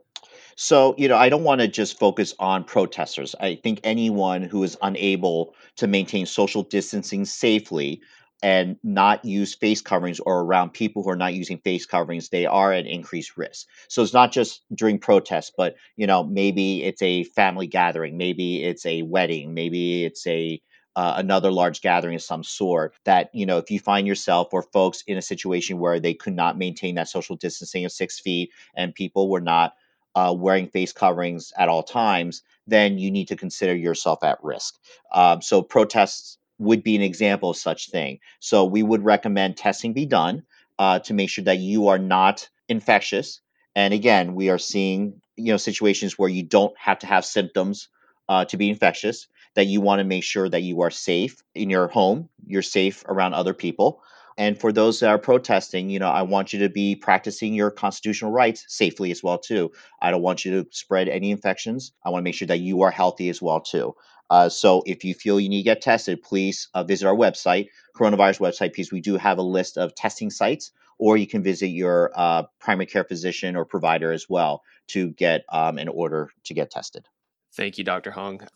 So, 0.56 0.96
you 0.98 1.08
know, 1.08 1.16
I 1.16 1.30
don't 1.30 1.44
want 1.44 1.62
to 1.62 1.68
just 1.68 2.00
focus 2.00 2.34
on 2.40 2.64
protesters. 2.64 3.36
I 3.40 3.56
think 3.56 3.80
anyone 3.84 4.44
who 4.44 4.64
is 4.64 4.78
unable 4.82 5.56
to 5.78 5.88
maintain 5.88 6.26
social 6.26 6.64
distancing 6.64 7.26
safely 7.26 8.02
and 8.44 8.78
not 8.84 9.26
use 9.26 9.56
face 9.56 9.82
coverings 9.82 10.20
or 10.20 10.42
around 10.42 10.72
people 10.72 11.04
who 11.04 11.10
are 11.10 11.16
not 11.16 11.34
using 11.34 11.58
face 11.60 11.86
coverings, 11.86 12.30
they 12.30 12.46
are 12.46 12.72
at 12.72 12.86
increased 12.86 13.38
risk. 13.38 13.68
So 13.88 14.04
it's 14.04 14.14
not 14.14 14.32
just 14.32 14.62
during 14.74 15.00
protests, 15.00 15.52
but 15.56 15.76
you 15.96 16.06
know, 16.06 16.24
maybe 16.24 16.84
it's 16.84 17.02
a 17.02 17.24
family 17.24 17.68
gathering, 17.68 18.18
maybe 18.18 18.64
it's 18.64 18.86
a 18.86 19.02
wedding, 19.04 19.54
maybe 19.54 20.06
it's 20.06 20.26
a 20.28 20.62
uh, 20.98 21.14
another 21.18 21.52
large 21.52 21.82
gathering 21.82 22.16
of 22.16 22.24
some 22.24 22.44
sort 22.44 22.96
that 23.06 23.30
you 23.32 23.46
know 23.46 23.60
if 23.60 23.70
you 23.70 23.80
find 23.80 24.08
yourself 24.08 24.48
or 24.52 24.64
folks 24.64 25.04
in 25.06 25.16
a 25.16 25.22
situation 25.22 25.78
where 25.78 26.00
they 26.00 26.16
could 26.16 26.34
not 26.34 26.58
maintain 26.58 26.96
that 26.96 27.08
social 27.08 27.36
distancing 27.36 27.86
of 27.86 27.92
six 27.92 28.20
feet 28.20 28.50
and 28.76 28.96
people 28.96 29.30
were 29.30 29.40
not 29.40 29.76
uh, 30.16 30.34
wearing 30.36 30.68
face 30.68 30.92
coverings 30.92 31.54
at 31.56 31.70
all 31.70 31.84
times 31.84 32.42
then 32.66 32.98
you 32.98 33.12
need 33.12 33.28
to 33.28 33.36
consider 33.36 33.76
yourself 33.76 34.24
at 34.24 34.44
risk. 34.44 34.74
Um, 35.14 35.42
so 35.44 35.62
protests 35.62 36.40
would 36.58 36.82
be 36.82 36.96
an 36.96 37.04
example 37.04 37.52
of 37.52 37.58
such 37.58 37.92
thing. 37.92 38.20
So 38.40 38.66
we 38.66 38.82
would 38.82 39.06
recommend 39.06 39.56
testing 39.56 39.94
be 39.94 40.08
done 40.08 40.44
uh, 40.80 40.98
to 41.00 41.14
make 41.14 41.30
sure 41.30 41.44
that 41.44 41.60
you 41.60 41.90
are 41.90 42.00
not 42.00 42.50
infectious. 42.68 43.40
And 43.76 43.94
again 43.94 44.34
we 44.34 44.50
are 44.50 44.58
seeing 44.58 45.22
you 45.36 45.54
know 45.54 45.58
situations 45.58 46.18
where 46.18 46.30
you 46.30 46.42
don't 46.42 46.76
have 46.80 46.98
to 47.00 47.08
have 47.08 47.24
symptoms 47.24 47.88
uh, 48.28 48.46
to 48.46 48.58
be 48.58 48.72
infectious 48.72 49.28
that 49.58 49.66
you 49.66 49.82
want 49.82 49.98
to 49.98 50.04
make 50.04 50.24
sure 50.24 50.48
that 50.48 50.62
you 50.62 50.82
are 50.84 50.92
safe 50.92 51.44
in 51.56 51.68
your 51.68 51.88
home, 51.88 52.30
you're 52.46 52.62
safe 52.62 53.04
around 53.08 53.34
other 53.34 53.56
people. 53.56 54.04
And 54.38 54.56
for 54.56 54.72
those 54.72 55.00
that 55.00 55.10
are 55.10 55.18
protesting, 55.18 55.90
you 55.90 55.98
know, 55.98 56.12
I 56.12 56.22
want 56.22 56.54
you 56.54 56.60
to 56.60 56.70
be 56.70 56.96
practicing 56.96 57.56
your 57.56 57.72
constitutional 57.72 58.32
rights 58.32 58.66
safely 58.68 59.10
as 59.10 59.24
well 59.24 59.40
too. 59.40 59.72
I 60.00 60.12
don't 60.12 60.22
want 60.22 60.46
you 60.46 60.62
to 60.62 60.70
spread 60.70 61.10
any 61.10 61.32
infections. 61.32 61.92
I 62.06 62.12
want 62.12 62.22
to 62.22 62.24
make 62.24 62.36
sure 62.36 62.48
that 62.50 62.60
you 62.60 62.84
are 62.84 62.92
healthy 62.92 63.30
as 63.30 63.42
well 63.42 63.60
too. 63.60 63.96
Uh, 64.30 64.48
so 64.48 64.84
if 64.86 65.04
you 65.04 65.16
feel 65.16 65.40
you 65.40 65.50
need 65.50 65.64
to 65.64 65.74
get 65.74 65.82
tested, 65.82 66.22
please 66.22 66.68
uh, 66.76 66.84
visit 66.84 67.08
our 67.08 67.16
website, 67.16 67.70
coronavirus 67.96 68.40
website, 68.40 68.74
because 68.74 68.92
we 68.92 69.02
do 69.02 69.18
have 69.18 69.40
a 69.40 69.42
list 69.42 69.76
of 69.76 69.96
testing 69.96 70.30
sites, 70.30 70.70
or 71.00 71.18
you 71.18 71.26
can 71.26 71.42
visit 71.42 71.70
your 71.70 72.12
uh, 72.16 72.44
primary 72.60 72.86
care 72.86 73.06
physician 73.06 73.56
or 73.56 73.66
provider 73.66 74.12
as 74.12 74.30
well 74.30 74.62
to 74.90 75.10
get 75.14 75.46
um, 75.50 75.80
an 75.80 75.88
order 75.88 76.30
to 76.44 76.54
get 76.54 76.70
tested. 76.70 77.08
Thank 77.56 77.80
you, 77.80 77.84
Dr. 77.84 78.12
Hong 78.12 78.48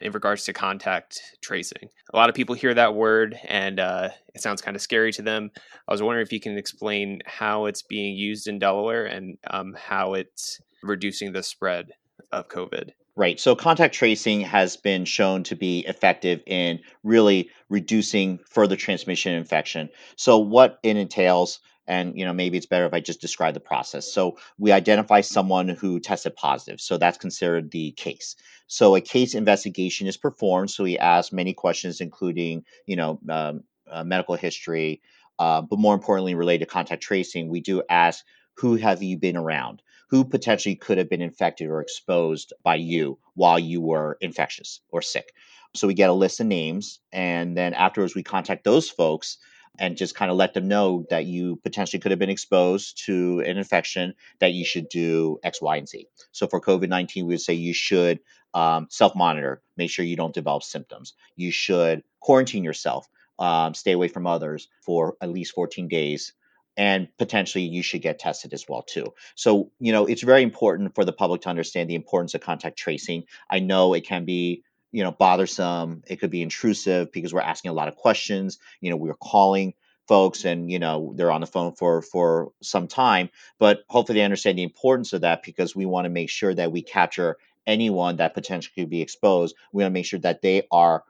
in 0.00 0.12
regards 0.12 0.44
to 0.44 0.52
contact 0.52 1.20
tracing. 1.40 1.88
A 2.12 2.16
lot 2.16 2.28
of 2.28 2.34
people 2.34 2.54
hear 2.54 2.74
that 2.74 2.94
word 2.94 3.38
and 3.46 3.80
uh, 3.80 4.10
it 4.34 4.42
sounds 4.42 4.62
kind 4.62 4.76
of 4.76 4.82
scary 4.82 5.12
to 5.12 5.22
them. 5.22 5.50
I 5.86 5.92
was 5.92 6.02
wondering 6.02 6.24
if 6.24 6.32
you 6.32 6.40
can 6.40 6.56
explain 6.56 7.20
how 7.26 7.66
it's 7.66 7.82
being 7.82 8.16
used 8.16 8.46
in 8.46 8.58
Delaware 8.58 9.06
and 9.06 9.38
um, 9.48 9.74
how 9.78 10.14
it's 10.14 10.60
reducing 10.82 11.32
the 11.32 11.42
spread 11.42 11.92
of 12.32 12.48
COVID. 12.48 12.90
Right. 13.16 13.40
So 13.40 13.56
contact 13.56 13.96
tracing 13.96 14.42
has 14.42 14.76
been 14.76 15.04
shown 15.04 15.42
to 15.44 15.56
be 15.56 15.80
effective 15.88 16.40
in 16.46 16.78
really 17.02 17.50
reducing 17.68 18.38
further 18.48 18.76
transmission 18.76 19.32
infection. 19.32 19.88
So 20.14 20.38
what 20.38 20.78
it 20.84 20.96
entails 20.96 21.58
and 21.88 22.16
you 22.16 22.24
know 22.24 22.32
maybe 22.32 22.56
it's 22.56 22.66
better 22.66 22.86
if 22.86 22.94
i 22.94 23.00
just 23.00 23.20
describe 23.20 23.54
the 23.54 23.60
process. 23.60 24.12
So 24.12 24.38
we 24.58 24.70
identify 24.70 25.22
someone 25.22 25.68
who 25.68 25.98
tested 25.98 26.36
positive. 26.36 26.80
So 26.80 26.98
that's 26.98 27.18
considered 27.18 27.72
the 27.72 27.90
case. 27.92 28.36
So 28.68 28.94
a 28.94 29.00
case 29.00 29.34
investigation 29.34 30.06
is 30.06 30.16
performed. 30.16 30.70
So 30.70 30.84
we 30.84 30.98
ask 30.98 31.32
many 31.32 31.54
questions 31.54 32.00
including 32.00 32.64
you 32.86 32.94
know 32.94 33.18
um, 33.28 33.64
uh, 33.90 34.04
medical 34.04 34.36
history 34.36 35.00
uh, 35.38 35.62
but 35.62 35.78
more 35.78 35.94
importantly 35.94 36.34
related 36.34 36.66
to 36.66 36.70
contact 36.70 37.02
tracing. 37.02 37.48
We 37.48 37.60
do 37.60 37.82
ask 37.88 38.24
who 38.54 38.76
have 38.76 39.02
you 39.02 39.16
been 39.16 39.36
around? 39.36 39.82
Who 40.10 40.24
potentially 40.24 40.74
could 40.74 40.98
have 40.98 41.08
been 41.08 41.22
infected 41.22 41.68
or 41.68 41.80
exposed 41.80 42.52
by 42.64 42.76
you 42.76 43.18
while 43.34 43.58
you 43.58 43.80
were 43.80 44.18
infectious 44.20 44.80
or 44.90 45.02
sick? 45.02 45.32
So 45.74 45.86
we 45.86 45.94
get 45.94 46.10
a 46.10 46.14
list 46.14 46.40
of 46.40 46.46
names 46.46 46.98
and 47.12 47.56
then 47.56 47.74
afterwards 47.74 48.14
we 48.14 48.22
contact 48.22 48.64
those 48.64 48.88
folks 48.88 49.38
and 49.78 49.96
just 49.96 50.14
kind 50.14 50.30
of 50.30 50.36
let 50.36 50.54
them 50.54 50.68
know 50.68 51.06
that 51.10 51.26
you 51.26 51.56
potentially 51.62 52.00
could 52.00 52.10
have 52.10 52.18
been 52.18 52.30
exposed 52.30 53.04
to 53.06 53.40
an 53.40 53.56
infection 53.56 54.14
that 54.40 54.52
you 54.52 54.64
should 54.64 54.88
do 54.88 55.38
X, 55.42 55.62
Y, 55.62 55.76
and 55.76 55.88
Z. 55.88 56.06
So 56.32 56.46
for 56.46 56.60
COVID 56.60 56.88
19, 56.88 57.26
we 57.26 57.34
would 57.34 57.40
say 57.40 57.54
you 57.54 57.74
should 57.74 58.20
um, 58.54 58.86
self 58.90 59.14
monitor, 59.14 59.62
make 59.76 59.90
sure 59.90 60.04
you 60.04 60.16
don't 60.16 60.34
develop 60.34 60.62
symptoms. 60.62 61.14
You 61.36 61.50
should 61.50 62.02
quarantine 62.20 62.64
yourself, 62.64 63.06
um, 63.38 63.74
stay 63.74 63.92
away 63.92 64.08
from 64.08 64.26
others 64.26 64.68
for 64.82 65.16
at 65.20 65.30
least 65.30 65.54
14 65.54 65.88
days. 65.88 66.32
And 66.76 67.08
potentially 67.18 67.64
you 67.64 67.82
should 67.82 68.02
get 68.02 68.20
tested 68.20 68.52
as 68.52 68.64
well 68.68 68.82
too. 68.82 69.12
So 69.34 69.72
you 69.80 69.90
know 69.92 70.06
it's 70.06 70.22
very 70.22 70.42
important 70.42 70.94
for 70.94 71.04
the 71.04 71.12
public 71.12 71.40
to 71.42 71.48
understand 71.48 71.90
the 71.90 71.96
importance 71.96 72.34
of 72.34 72.40
contact 72.40 72.78
tracing. 72.78 73.24
I 73.50 73.58
know 73.58 73.94
it 73.94 74.06
can 74.06 74.24
be 74.24 74.62
you 74.92 75.02
know 75.02 75.12
bothersome. 75.12 76.02
It 76.06 76.16
could 76.16 76.30
be 76.30 76.42
intrusive 76.42 77.12
because 77.12 77.32
we're 77.32 77.40
asking 77.40 77.70
a 77.70 77.74
lot 77.74 77.88
of 77.88 77.96
questions. 77.96 78.58
You 78.80 78.90
know 78.90 78.96
we're 78.96 79.14
calling 79.14 79.74
folks 80.06 80.46
and 80.46 80.70
you 80.70 80.78
know 80.78 81.12
they're 81.16 81.30
on 81.30 81.42
the 81.42 81.46
phone 81.46 81.74
for 81.74 82.00
for 82.00 82.50
some 82.62 82.88
time 82.88 83.28
but 83.58 83.80
hopefully 83.90 84.18
they 84.18 84.24
understand 84.24 84.56
the 84.56 84.62
importance 84.62 85.12
of 85.12 85.20
that 85.20 85.42
because 85.42 85.76
we 85.76 85.84
want 85.84 86.06
to 86.06 86.08
make 86.08 86.30
sure 86.30 86.54
that 86.54 86.72
we 86.72 86.80
capture 86.80 87.36
anyone 87.68 88.16
that 88.16 88.34
potentially 88.34 88.72
could 88.74 88.90
be 88.90 89.02
exposed. 89.02 89.54
We 89.72 89.84
want 89.84 89.92
to 89.92 89.94
make 89.94 90.06
sure 90.06 90.18
that 90.20 90.42
they 90.42 90.62
are 90.72 91.04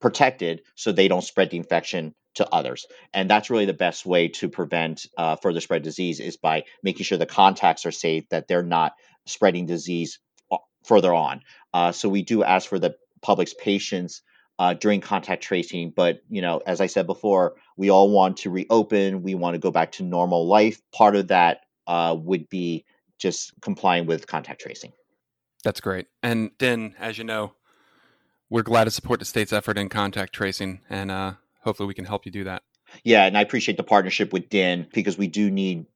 protected 0.00 0.62
so 0.76 0.92
they 0.92 1.08
don't 1.08 1.24
spread 1.24 1.50
the 1.50 1.56
infection 1.56 2.14
to 2.34 2.46
others. 2.54 2.86
And 3.14 3.30
that's 3.30 3.48
really 3.48 3.64
the 3.64 3.72
best 3.72 4.04
way 4.04 4.28
to 4.28 4.48
prevent 4.50 5.06
uh, 5.16 5.36
further 5.36 5.60
spread 5.60 5.82
disease 5.82 6.20
is 6.20 6.36
by 6.36 6.64
making 6.82 7.04
sure 7.04 7.16
the 7.16 7.24
contacts 7.26 7.86
are 7.86 7.92
safe 7.92 8.28
that 8.28 8.46
they're 8.46 8.62
not 8.62 8.92
spreading 9.24 9.64
disease 9.64 10.20
uh, 10.52 10.58
further 10.84 11.14
on. 11.14 11.40
Uh, 11.72 11.92
so 11.92 12.10
we 12.10 12.22
do 12.22 12.44
ask 12.44 12.68
for 12.68 12.78
the 12.78 12.94
public's 13.22 13.54
patience 13.54 14.22
uh, 14.58 14.74
during 14.74 15.00
contact 15.00 15.42
tracing. 15.42 15.92
But 15.94 16.22
you 16.28 16.42
know, 16.42 16.62
as 16.66 16.80
I 16.80 16.86
said 16.86 17.06
before, 17.06 17.56
we 17.76 17.90
all 17.90 18.10
want 18.10 18.38
to 18.38 18.50
reopen. 18.50 19.22
We 19.22 19.34
want 19.34 19.54
to 19.54 19.58
go 19.58 19.70
back 19.70 19.92
to 19.92 20.02
normal 20.02 20.46
life. 20.46 20.80
Part 20.92 21.16
of 21.16 21.28
that 21.28 21.60
uh, 21.86 22.16
would 22.18 22.48
be 22.48 22.84
just 23.18 23.52
complying 23.60 24.06
with 24.06 24.26
contact 24.26 24.60
tracing. 24.60 24.92
That's 25.64 25.80
great. 25.80 26.06
And 26.22 26.56
DHIN, 26.58 26.94
as 26.98 27.18
you 27.18 27.24
know, 27.24 27.54
we're 28.50 28.62
glad 28.62 28.84
to 28.84 28.90
support 28.90 29.18
the 29.18 29.24
state's 29.24 29.52
effort 29.52 29.78
in 29.78 29.88
contact 29.88 30.32
tracing, 30.32 30.80
and 30.88 31.10
uh, 31.10 31.32
hopefully 31.62 31.88
we 31.88 31.94
can 31.94 32.04
help 32.04 32.24
you 32.24 32.32
do 32.32 32.44
that. 32.44 32.62
Yeah, 33.02 33.26
and 33.26 33.36
I 33.36 33.40
appreciate 33.40 33.76
the 33.76 33.82
partnership 33.82 34.32
with 34.32 34.48
DHIN 34.48 34.86
because 34.92 35.18
we 35.18 35.26
do 35.26 35.50
need 35.50 35.86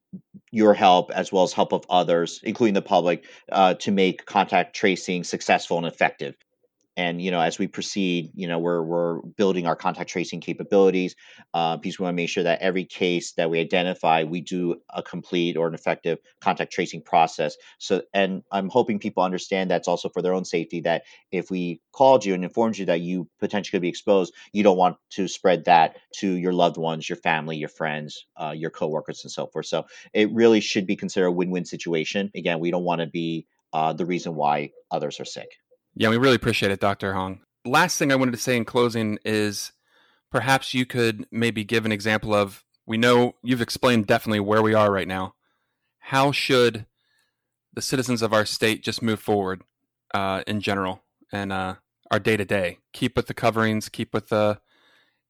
your 0.51 0.73
help 0.73 1.09
as 1.11 1.31
well 1.31 1.43
as 1.43 1.53
help 1.53 1.71
of 1.71 1.85
others, 1.89 2.41
including 2.43 2.73
the 2.73 2.81
public, 2.81 3.25
uh, 3.49 3.75
to 3.75 3.91
make 3.91 4.25
contact 4.25 4.75
tracing 4.75 5.23
successful 5.23 5.77
and 5.77 5.87
effective 5.87 6.35
and 6.97 7.21
you 7.21 7.31
know 7.31 7.39
as 7.39 7.57
we 7.57 7.67
proceed 7.67 8.31
you 8.33 8.47
know 8.47 8.59
we're 8.59 8.83
we're 8.83 9.21
building 9.37 9.65
our 9.65 9.75
contact 9.75 10.09
tracing 10.09 10.41
capabilities 10.41 11.15
uh, 11.53 11.77
because 11.77 11.99
we 11.99 12.03
want 12.03 12.13
to 12.13 12.17
make 12.17 12.29
sure 12.29 12.43
that 12.43 12.61
every 12.61 12.85
case 12.85 13.33
that 13.33 13.49
we 13.49 13.59
identify 13.59 14.23
we 14.23 14.41
do 14.41 14.75
a 14.89 15.01
complete 15.01 15.57
or 15.57 15.67
an 15.67 15.73
effective 15.73 16.19
contact 16.41 16.71
tracing 16.71 17.01
process. 17.01 17.55
So 17.79 18.01
and 18.13 18.43
i'm 18.51 18.69
hoping 18.69 18.99
people 18.99 19.23
understand 19.23 19.69
that's 19.71 19.87
also 19.87 20.09
for 20.09 20.21
their 20.21 20.33
own 20.33 20.45
safety 20.45 20.81
that 20.81 21.03
if 21.31 21.49
we 21.49 21.81
called 21.91 22.25
you 22.25 22.33
and 22.33 22.43
informed 22.43 22.77
you 22.77 22.85
that 22.85 23.01
you 23.01 23.27
potentially 23.39 23.71
could 23.71 23.81
be 23.81 23.89
exposed 23.89 24.33
you 24.53 24.63
don't 24.63 24.77
want 24.77 24.97
to 25.11 25.27
spread 25.27 25.65
that 25.65 25.97
to 26.15 26.31
your 26.33 26.53
loved 26.53 26.77
ones 26.77 27.07
your 27.07 27.17
family 27.17 27.57
your 27.57 27.69
friends 27.69 28.25
uh, 28.37 28.53
your 28.55 28.69
coworkers 28.69 29.23
and 29.23 29.31
so 29.31 29.47
forth. 29.47 29.65
So 29.65 29.85
it 30.13 30.31
really 30.31 30.59
should 30.59 30.87
be 30.87 30.95
considered 30.95 31.27
a 31.27 31.31
win-win 31.31 31.65
situation. 31.65 32.31
Again 32.35 32.59
we 32.59 32.71
don't 32.71 32.83
want 32.83 33.01
to 33.01 33.07
be 33.07 33.47
uh, 33.73 33.93
the 33.93 34.05
reason 34.05 34.35
why 34.35 34.71
others 34.91 35.19
are 35.19 35.25
sick 35.25 35.60
yeah, 35.95 36.09
we 36.09 36.17
really 36.17 36.35
appreciate 36.35 36.71
it, 36.71 36.79
Dr. 36.79 37.13
Hong. 37.13 37.41
Last 37.65 37.97
thing 37.97 38.11
I 38.11 38.15
wanted 38.15 38.31
to 38.31 38.37
say 38.37 38.57
in 38.57 38.65
closing 38.65 39.19
is 39.23 39.71
perhaps 40.31 40.73
you 40.73 40.85
could 40.85 41.27
maybe 41.31 41.63
give 41.63 41.85
an 41.85 41.91
example 41.91 42.33
of 42.33 42.63
we 42.85 42.97
know 42.97 43.35
you've 43.43 43.61
explained 43.61 44.07
definitely 44.07 44.39
where 44.39 44.61
we 44.61 44.73
are 44.73 44.91
right 44.91 45.07
now. 45.07 45.35
How 45.99 46.31
should 46.31 46.85
the 47.73 47.81
citizens 47.81 48.21
of 48.21 48.33
our 48.33 48.45
state 48.45 48.83
just 48.83 49.01
move 49.01 49.19
forward 49.19 49.63
uh, 50.13 50.43
in 50.47 50.61
general 50.61 51.03
and 51.31 51.53
uh, 51.53 51.75
our 52.09 52.19
day 52.19 52.37
to 52.37 52.45
day? 52.45 52.79
Keep 52.93 53.15
with 53.15 53.27
the 53.27 53.33
coverings, 53.33 53.87
keep 53.89 54.13
with 54.13 54.29
the 54.29 54.59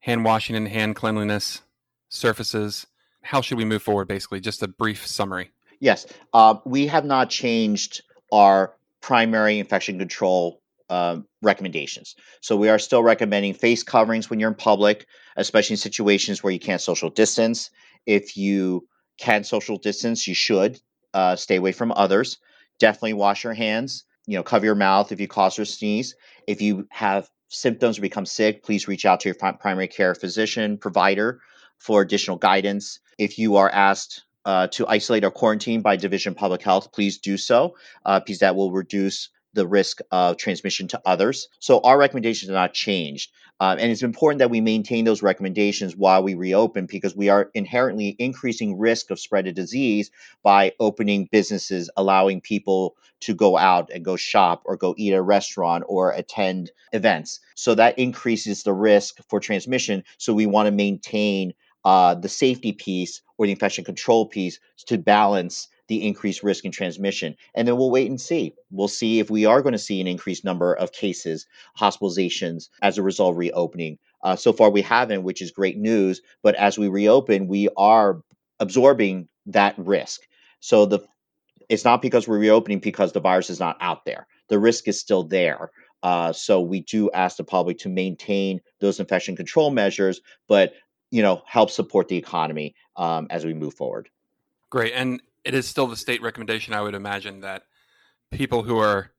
hand 0.00 0.24
washing 0.24 0.56
and 0.56 0.68
hand 0.68 0.96
cleanliness, 0.96 1.62
surfaces. 2.08 2.86
How 3.22 3.40
should 3.40 3.58
we 3.58 3.64
move 3.64 3.82
forward, 3.82 4.08
basically? 4.08 4.40
Just 4.40 4.62
a 4.62 4.68
brief 4.68 5.06
summary. 5.06 5.50
Yes. 5.78 6.06
Uh, 6.32 6.56
we 6.64 6.86
have 6.86 7.04
not 7.04 7.28
changed 7.28 8.02
our 8.32 8.74
primary 9.02 9.58
infection 9.58 9.98
control 9.98 10.62
uh, 10.88 11.18
recommendations. 11.42 12.14
So 12.40 12.56
we 12.56 12.68
are 12.68 12.78
still 12.78 13.02
recommending 13.02 13.54
face 13.54 13.82
coverings 13.82 14.30
when 14.30 14.40
you're 14.40 14.50
in 14.50 14.54
public, 14.56 15.06
especially 15.36 15.74
in 15.74 15.78
situations 15.78 16.42
where 16.42 16.52
you 16.52 16.60
can't 16.60 16.80
social 16.80 17.10
distance. 17.10 17.70
If 18.06 18.36
you 18.36 18.86
can 19.18 19.44
social 19.44 19.76
distance, 19.76 20.26
you 20.26 20.34
should 20.34 20.80
uh, 21.14 21.36
stay 21.36 21.56
away 21.56 21.72
from 21.72 21.92
others. 21.92 22.38
Definitely 22.78 23.14
wash 23.14 23.44
your 23.44 23.54
hands. 23.54 24.04
You 24.26 24.36
know, 24.36 24.42
cover 24.42 24.64
your 24.64 24.74
mouth 24.74 25.12
if 25.12 25.20
you 25.20 25.28
cough 25.28 25.58
or 25.58 25.64
sneeze. 25.64 26.14
If 26.46 26.62
you 26.62 26.86
have 26.90 27.28
symptoms 27.48 27.98
or 27.98 28.02
become 28.02 28.26
sick, 28.26 28.62
please 28.62 28.88
reach 28.88 29.04
out 29.04 29.20
to 29.20 29.28
your 29.28 29.54
primary 29.54 29.88
care 29.88 30.14
physician 30.14 30.78
provider 30.78 31.40
for 31.78 32.02
additional 32.02 32.36
guidance. 32.36 33.00
If 33.18 33.38
you 33.38 33.56
are 33.56 33.70
asked 33.70 34.22
uh, 34.44 34.66
to 34.68 34.86
isolate 34.86 35.24
or 35.24 35.30
quarantine 35.30 35.82
by 35.82 35.96
Division 35.96 36.34
Public 36.34 36.62
Health, 36.62 36.92
please 36.92 37.18
do 37.18 37.36
so, 37.36 37.76
uh, 38.04 38.20
because 38.20 38.40
that 38.40 38.56
will 38.56 38.72
reduce 38.72 39.28
the 39.54 39.66
risk 39.66 40.00
of 40.10 40.36
transmission 40.36 40.88
to 40.88 41.00
others. 41.04 41.48
So 41.58 41.80
our 41.80 41.98
recommendations 41.98 42.50
are 42.50 42.54
not 42.54 42.72
changed. 42.72 43.30
Um, 43.60 43.78
and 43.78 43.92
it's 43.92 44.02
important 44.02 44.40
that 44.40 44.50
we 44.50 44.60
maintain 44.60 45.04
those 45.04 45.22
recommendations 45.22 45.94
while 45.94 46.22
we 46.22 46.34
reopen 46.34 46.86
because 46.86 47.14
we 47.14 47.28
are 47.28 47.50
inherently 47.54 48.16
increasing 48.18 48.78
risk 48.78 49.10
of 49.10 49.20
spread 49.20 49.46
of 49.46 49.54
disease 49.54 50.10
by 50.42 50.72
opening 50.80 51.28
businesses, 51.30 51.88
allowing 51.96 52.40
people 52.40 52.96
to 53.20 53.34
go 53.34 53.56
out 53.56 53.90
and 53.94 54.04
go 54.04 54.16
shop 54.16 54.62
or 54.64 54.76
go 54.76 54.94
eat 54.98 55.12
at 55.12 55.18
a 55.18 55.22
restaurant 55.22 55.84
or 55.86 56.10
attend 56.10 56.72
events. 56.92 57.38
So 57.54 57.76
that 57.76 57.98
increases 57.98 58.64
the 58.64 58.72
risk 58.72 59.18
for 59.28 59.38
transmission. 59.38 60.02
So 60.18 60.34
we 60.34 60.46
want 60.46 60.66
to 60.66 60.72
maintain 60.72 61.54
uh, 61.84 62.14
the 62.14 62.28
safety 62.28 62.72
piece 62.72 63.22
or 63.38 63.46
the 63.46 63.52
infection 63.52 63.84
control 63.84 64.26
piece 64.26 64.58
to 64.86 64.98
balance 64.98 65.68
the 65.88 66.06
increased 66.06 66.42
risk 66.42 66.64
in 66.64 66.72
transmission. 66.72 67.36
And 67.54 67.66
then 67.66 67.76
we'll 67.76 67.90
wait 67.90 68.08
and 68.08 68.20
see. 68.20 68.54
We'll 68.70 68.88
see 68.88 69.18
if 69.18 69.30
we 69.30 69.44
are 69.44 69.62
going 69.62 69.72
to 69.72 69.78
see 69.78 70.00
an 70.00 70.06
increased 70.06 70.44
number 70.44 70.74
of 70.74 70.92
cases, 70.92 71.46
hospitalizations 71.78 72.68
as 72.82 72.98
a 72.98 73.02
result 73.02 73.32
of 73.32 73.38
reopening. 73.38 73.98
Uh, 74.22 74.36
so 74.36 74.52
far, 74.52 74.70
we 74.70 74.82
haven't, 74.82 75.24
which 75.24 75.42
is 75.42 75.50
great 75.50 75.76
news. 75.76 76.22
But 76.42 76.54
as 76.54 76.78
we 76.78 76.88
reopen, 76.88 77.48
we 77.48 77.68
are 77.76 78.22
absorbing 78.60 79.28
that 79.46 79.74
risk. 79.76 80.20
So 80.60 80.86
the 80.86 81.00
it's 81.68 81.84
not 81.84 82.02
because 82.02 82.28
we're 82.28 82.38
reopening 82.38 82.80
because 82.80 83.12
the 83.12 83.20
virus 83.20 83.48
is 83.48 83.60
not 83.60 83.76
out 83.80 84.04
there. 84.04 84.26
The 84.48 84.58
risk 84.58 84.88
is 84.88 85.00
still 85.00 85.22
there. 85.22 85.70
Uh, 86.02 86.32
so 86.32 86.60
we 86.60 86.80
do 86.80 87.10
ask 87.12 87.36
the 87.36 87.44
public 87.44 87.78
to 87.78 87.88
maintain 87.88 88.60
those 88.80 89.00
infection 89.00 89.36
control 89.36 89.70
measures, 89.70 90.20
but 90.48 90.74
you 91.12 91.22
know 91.22 91.42
help 91.46 91.70
support 91.70 92.08
the 92.08 92.16
economy 92.16 92.74
um, 92.96 93.28
as 93.30 93.44
we 93.44 93.54
move 93.54 93.74
forward. 93.74 94.08
Great, 94.70 94.94
and 94.94 95.22
it 95.44 95.54
is 95.54 95.68
still 95.68 95.86
the 95.86 95.96
state 95.96 96.22
recommendation. 96.22 96.74
I 96.74 96.80
would 96.80 96.94
imagine 96.94 97.40
that 97.40 97.62
people 98.32 98.64
who 98.64 98.78
are 98.78 99.12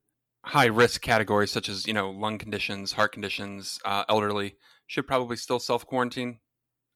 high 0.44 0.66
risk 0.66 1.02
categories, 1.02 1.52
such 1.52 1.70
as 1.70 1.88
you 1.88 1.94
know 1.94 2.10
lung 2.10 2.38
conditions, 2.38 2.92
heart 2.92 3.14
conditions, 3.14 3.80
uh, 3.86 4.04
elderly, 4.10 4.58
should 4.88 5.08
probably 5.08 5.38
still 5.38 5.60
self 5.60 5.86
quarantine 5.86 6.40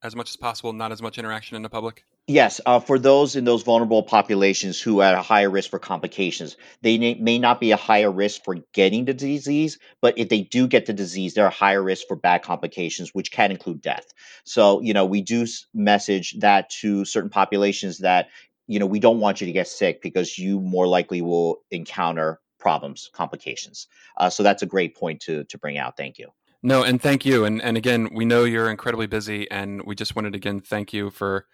as 0.04 0.16
much 0.16 0.30
as 0.30 0.36
possible. 0.36 0.74
Not 0.74 0.92
as 0.92 1.02
much 1.02 1.18
interaction 1.18 1.56
in 1.56 1.62
the 1.62 1.70
public. 1.70 2.04
Yes, 2.30 2.60
uh, 2.66 2.82
for 2.82 3.00
those 3.00 3.38
in 3.38 3.46
those 3.46 3.64
vulnerable 3.64 4.04
populations 4.04 4.82
who 4.82 5.00
are 5.00 5.14
at 5.14 5.14
a 5.14 5.22
higher 5.22 5.50
risk 5.50 5.70
for 5.70 5.80
complications, 5.80 6.58
they 6.82 6.98
may, 6.98 7.40
not 7.40 7.62
be 7.62 7.72
a 7.72 7.78
higher 7.78 8.12
risk 8.12 8.44
for 8.44 8.58
getting 8.74 9.06
the 9.06 9.14
disease, 9.14 9.80
but 10.02 10.18
if 10.18 10.28
they 10.28 10.42
do 10.42 10.68
get 10.68 10.88
the 10.88 10.94
disease, 10.94 11.34
they're 11.34 11.48
a 11.48 11.50
higher 11.50 11.82
risk 11.82 12.06
for 12.06 12.18
bad 12.18 12.44
complications, 12.44 13.14
which 13.14 13.32
can 13.32 13.50
include 13.50 13.82
death. 13.82 14.06
So, 14.44 14.82
you 14.82 14.94
know, 14.94 15.06
we 15.06 15.22
do 15.22 15.48
message 15.74 16.36
that 16.40 16.70
to 16.82 17.06
certain 17.06 17.30
populations 17.30 18.00
that 18.00 18.28
you 18.68 18.80
know, 18.80 18.86
we 18.86 19.00
don't 19.00 19.20
want 19.20 19.40
you 19.42 19.48
to 19.48 19.54
get 19.54 19.68
sick 19.68 20.02
because 20.02 20.38
you 20.38 20.60
more 20.60 20.88
likely 20.88 21.22
will 21.22 21.62
encounter 21.72 22.42
problems, 22.60 23.10
complications. 23.14 23.88
Uh, 24.18 24.30
so 24.30 24.44
that's 24.44 24.62
a 24.62 24.66
great 24.66 24.96
point 24.96 25.22
to 25.22 25.46
to 25.46 25.58
bring 25.58 25.78
out. 25.78 25.96
Thank 25.98 26.20
you. 26.20 26.28
No, 26.62 26.84
and 26.84 27.02
thank 27.02 27.26
you. 27.26 27.46
And 27.46 27.62
and 27.62 27.78
again, 27.78 28.10
we 28.14 28.26
know 28.26 28.44
you're 28.44 28.70
incredibly 28.70 29.08
busy, 29.08 29.50
and 29.50 29.84
we 29.84 29.96
just 29.96 30.16
wanted 30.16 30.34
to 30.34 30.38
again 30.38 30.60
thank 30.60 30.92
you 30.92 31.10
for 31.10 31.48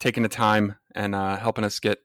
taking 0.00 0.22
the 0.22 0.28
time 0.28 0.76
and 0.94 1.14
uh, 1.14 1.36
helping 1.36 1.64
us 1.64 1.80
get 1.80 1.98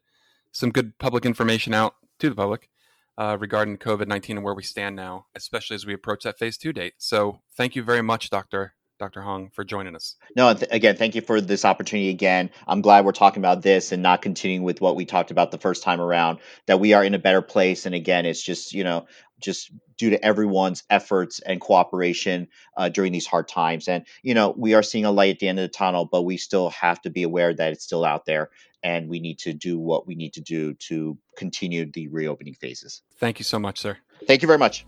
some 0.52 0.72
good 0.72 0.98
public 1.00 1.26
information 1.26 1.74
out 1.74 1.96
to 2.20 2.30
the 2.30 2.36
public 2.36 2.70
uh, 3.18 3.38
regarding 3.40 3.78
COVID 3.78 4.08
nineteen 4.08 4.38
and 4.38 4.44
where 4.44 4.54
we 4.56 4.64
stand 4.64 4.96
now, 4.96 5.26
especially 5.36 5.76
as 5.76 5.86
we 5.86 5.94
approach 5.94 6.24
that 6.24 6.40
phase 6.40 6.58
two 6.58 6.74
date. 6.74 6.94
So 6.98 7.42
thank 7.56 7.76
you 7.76 7.84
very 7.84 8.02
much, 8.02 8.30
Doctor 8.30 8.74
Dr. 9.00 9.22
Hong, 9.22 9.50
for 9.50 9.64
joining 9.64 9.96
us. 9.96 10.16
No, 10.36 10.54
th- 10.54 10.70
again, 10.72 10.96
thank 10.96 11.16
you 11.16 11.22
for 11.22 11.42
this 11.42 11.66
opportunity 11.66 12.10
again. 12.10 12.52
I'm 12.68 12.82
glad 12.82 13.04
we're 13.04 13.14
talking 13.14 13.42
about 13.42 13.64
this 13.64 13.92
and 13.92 14.04
not 14.04 14.22
continuing 14.22 14.62
with 14.62 14.80
what 14.80 14.96
we 14.96 15.06
talked 15.06 15.32
about 15.32 15.50
the 15.50 15.58
first 15.58 15.82
time 15.82 16.00
around, 16.00 16.38
that 16.68 16.80
we 16.80 16.94
are 16.94 17.04
in 17.04 17.16
a 17.16 17.20
better 17.20 17.42
place. 17.42 17.88
And 17.88 17.96
again, 17.96 18.28
it's 18.28 18.44
just, 18.44 18.74
you 18.74 18.84
know, 18.84 19.08
just 19.40 19.72
due 20.02 20.10
to 20.10 20.26
everyone's 20.26 20.82
efforts 20.90 21.40
and 21.42 21.62
cooperation 21.62 22.48
uh, 22.76 22.90
during 22.90 23.12
these 23.12 23.28
hard 23.28 23.48
times. 23.48 23.88
And, 23.88 24.04
you 24.24 24.34
know, 24.34 24.52
we 24.58 24.74
are 24.74 24.82
seeing 24.82 25.06
a 25.06 25.12
light 25.12 25.36
at 25.36 25.40
the 25.40 25.48
end 25.48 25.60
of 25.60 25.64
the 25.64 25.68
tunnel, 25.78 26.10
but 26.12 26.24
we 26.24 26.38
still 26.38 26.72
have 26.72 27.00
to 27.04 27.12
be 27.12 27.22
aware 27.22 27.54
that 27.54 27.72
it's 27.72 27.84
still 27.84 28.04
out 28.04 28.26
there 28.26 28.50
and 28.82 29.10
we 29.10 29.20
need 29.20 29.38
to 29.38 29.54
do 29.54 29.78
what 29.78 30.08
we 30.08 30.16
need 30.16 30.34
to 30.34 30.42
do 30.42 30.74
to 30.74 31.20
continue 31.38 31.86
the 31.86 32.08
reopening 32.08 32.56
phases. 32.56 33.04
Thank 33.20 33.38
you 33.38 33.46
so 33.46 33.60
much, 33.60 33.78
sir. 33.78 34.00
Thank 34.26 34.42
you 34.42 34.48
very 34.48 34.58
much. 34.58 34.88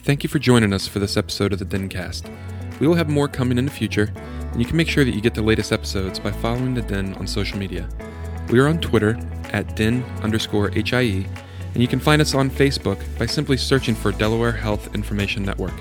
Thank 0.00 0.22
you 0.22 0.28
for 0.28 0.38
joining 0.38 0.74
us 0.74 0.86
for 0.86 0.98
this 0.98 1.16
episode 1.16 1.54
of 1.54 1.58
the 1.58 1.64
DHINcast. 1.64 2.30
We 2.78 2.86
will 2.86 2.96
have 2.96 3.08
more 3.08 3.28
coming 3.28 3.56
in 3.56 3.64
the 3.64 3.70
future, 3.70 4.12
and 4.52 4.60
you 4.60 4.66
can 4.66 4.76
make 4.76 4.90
sure 4.90 5.06
that 5.06 5.14
you 5.14 5.22
get 5.22 5.32
the 5.32 5.40
latest 5.40 5.72
episodes 5.72 6.18
by 6.18 6.32
following 6.32 6.74
the 6.74 6.82
DHIN 6.82 7.18
on 7.18 7.26
social 7.26 7.56
media. 7.56 7.88
We 8.50 8.58
are 8.58 8.68
on 8.68 8.78
Twitter 8.78 9.18
at 9.54 9.74
DHIN 9.74 10.04
underscore 10.22 10.68
HIE, 10.68 11.26
and 11.76 11.82
you 11.82 11.88
can 11.88 12.00
find 12.00 12.22
us 12.22 12.34
on 12.34 12.48
Facebook 12.48 12.98
by 13.18 13.26
simply 13.26 13.58
searching 13.58 13.94
for 13.94 14.10
Delaware 14.10 14.50
Health 14.50 14.94
Information 14.94 15.42
Network. 15.42 15.74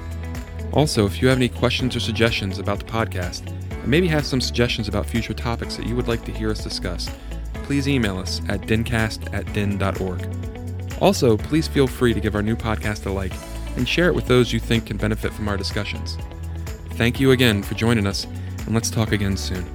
Also, 0.74 1.06
if 1.06 1.22
you 1.22 1.30
have 1.30 1.38
any 1.38 1.48
questions 1.48 1.96
or 1.96 2.02
suggestions 2.02 2.60
about 2.60 2.80
the 2.80 2.86
podcast, 2.86 3.50
and 3.72 3.88
maybe 3.88 4.06
have 4.06 4.26
some 4.26 4.42
suggestions 4.42 4.90
about 4.90 5.06
future 5.06 5.34
topics 5.34 5.78
that 5.78 5.88
you 5.88 5.96
would 5.96 6.10
like 6.10 6.26
to 6.26 6.34
hear 6.34 6.52
us 6.52 6.62
discuss, 6.62 7.10
please 7.64 7.88
email 7.88 8.18
us 8.18 8.42
at 8.50 8.60
dhincast 8.64 9.34
at 9.34 9.46
dhin.org. 9.54 10.28
Also, 11.00 11.38
please 11.38 11.66
feel 11.66 11.88
free 11.88 12.14
to 12.14 12.20
give 12.20 12.36
our 12.36 12.44
new 12.44 12.58
podcast 12.58 13.06
a 13.06 13.10
like 13.10 13.32
and 13.78 13.88
share 13.88 14.10
it 14.10 14.16
with 14.16 14.28
those 14.28 14.52
you 14.52 14.60
think 14.60 14.88
can 14.88 14.98
benefit 14.98 15.32
from 15.32 15.48
our 15.48 15.56
discussions. 15.56 16.18
Thank 16.96 17.22
you 17.22 17.32
again 17.32 17.64
for 17.64 17.76
joining 17.76 18.06
us, 18.06 18.26
and 18.66 18.74
let's 18.74 18.90
talk 18.90 19.14
again 19.14 19.38
soon. 19.38 19.66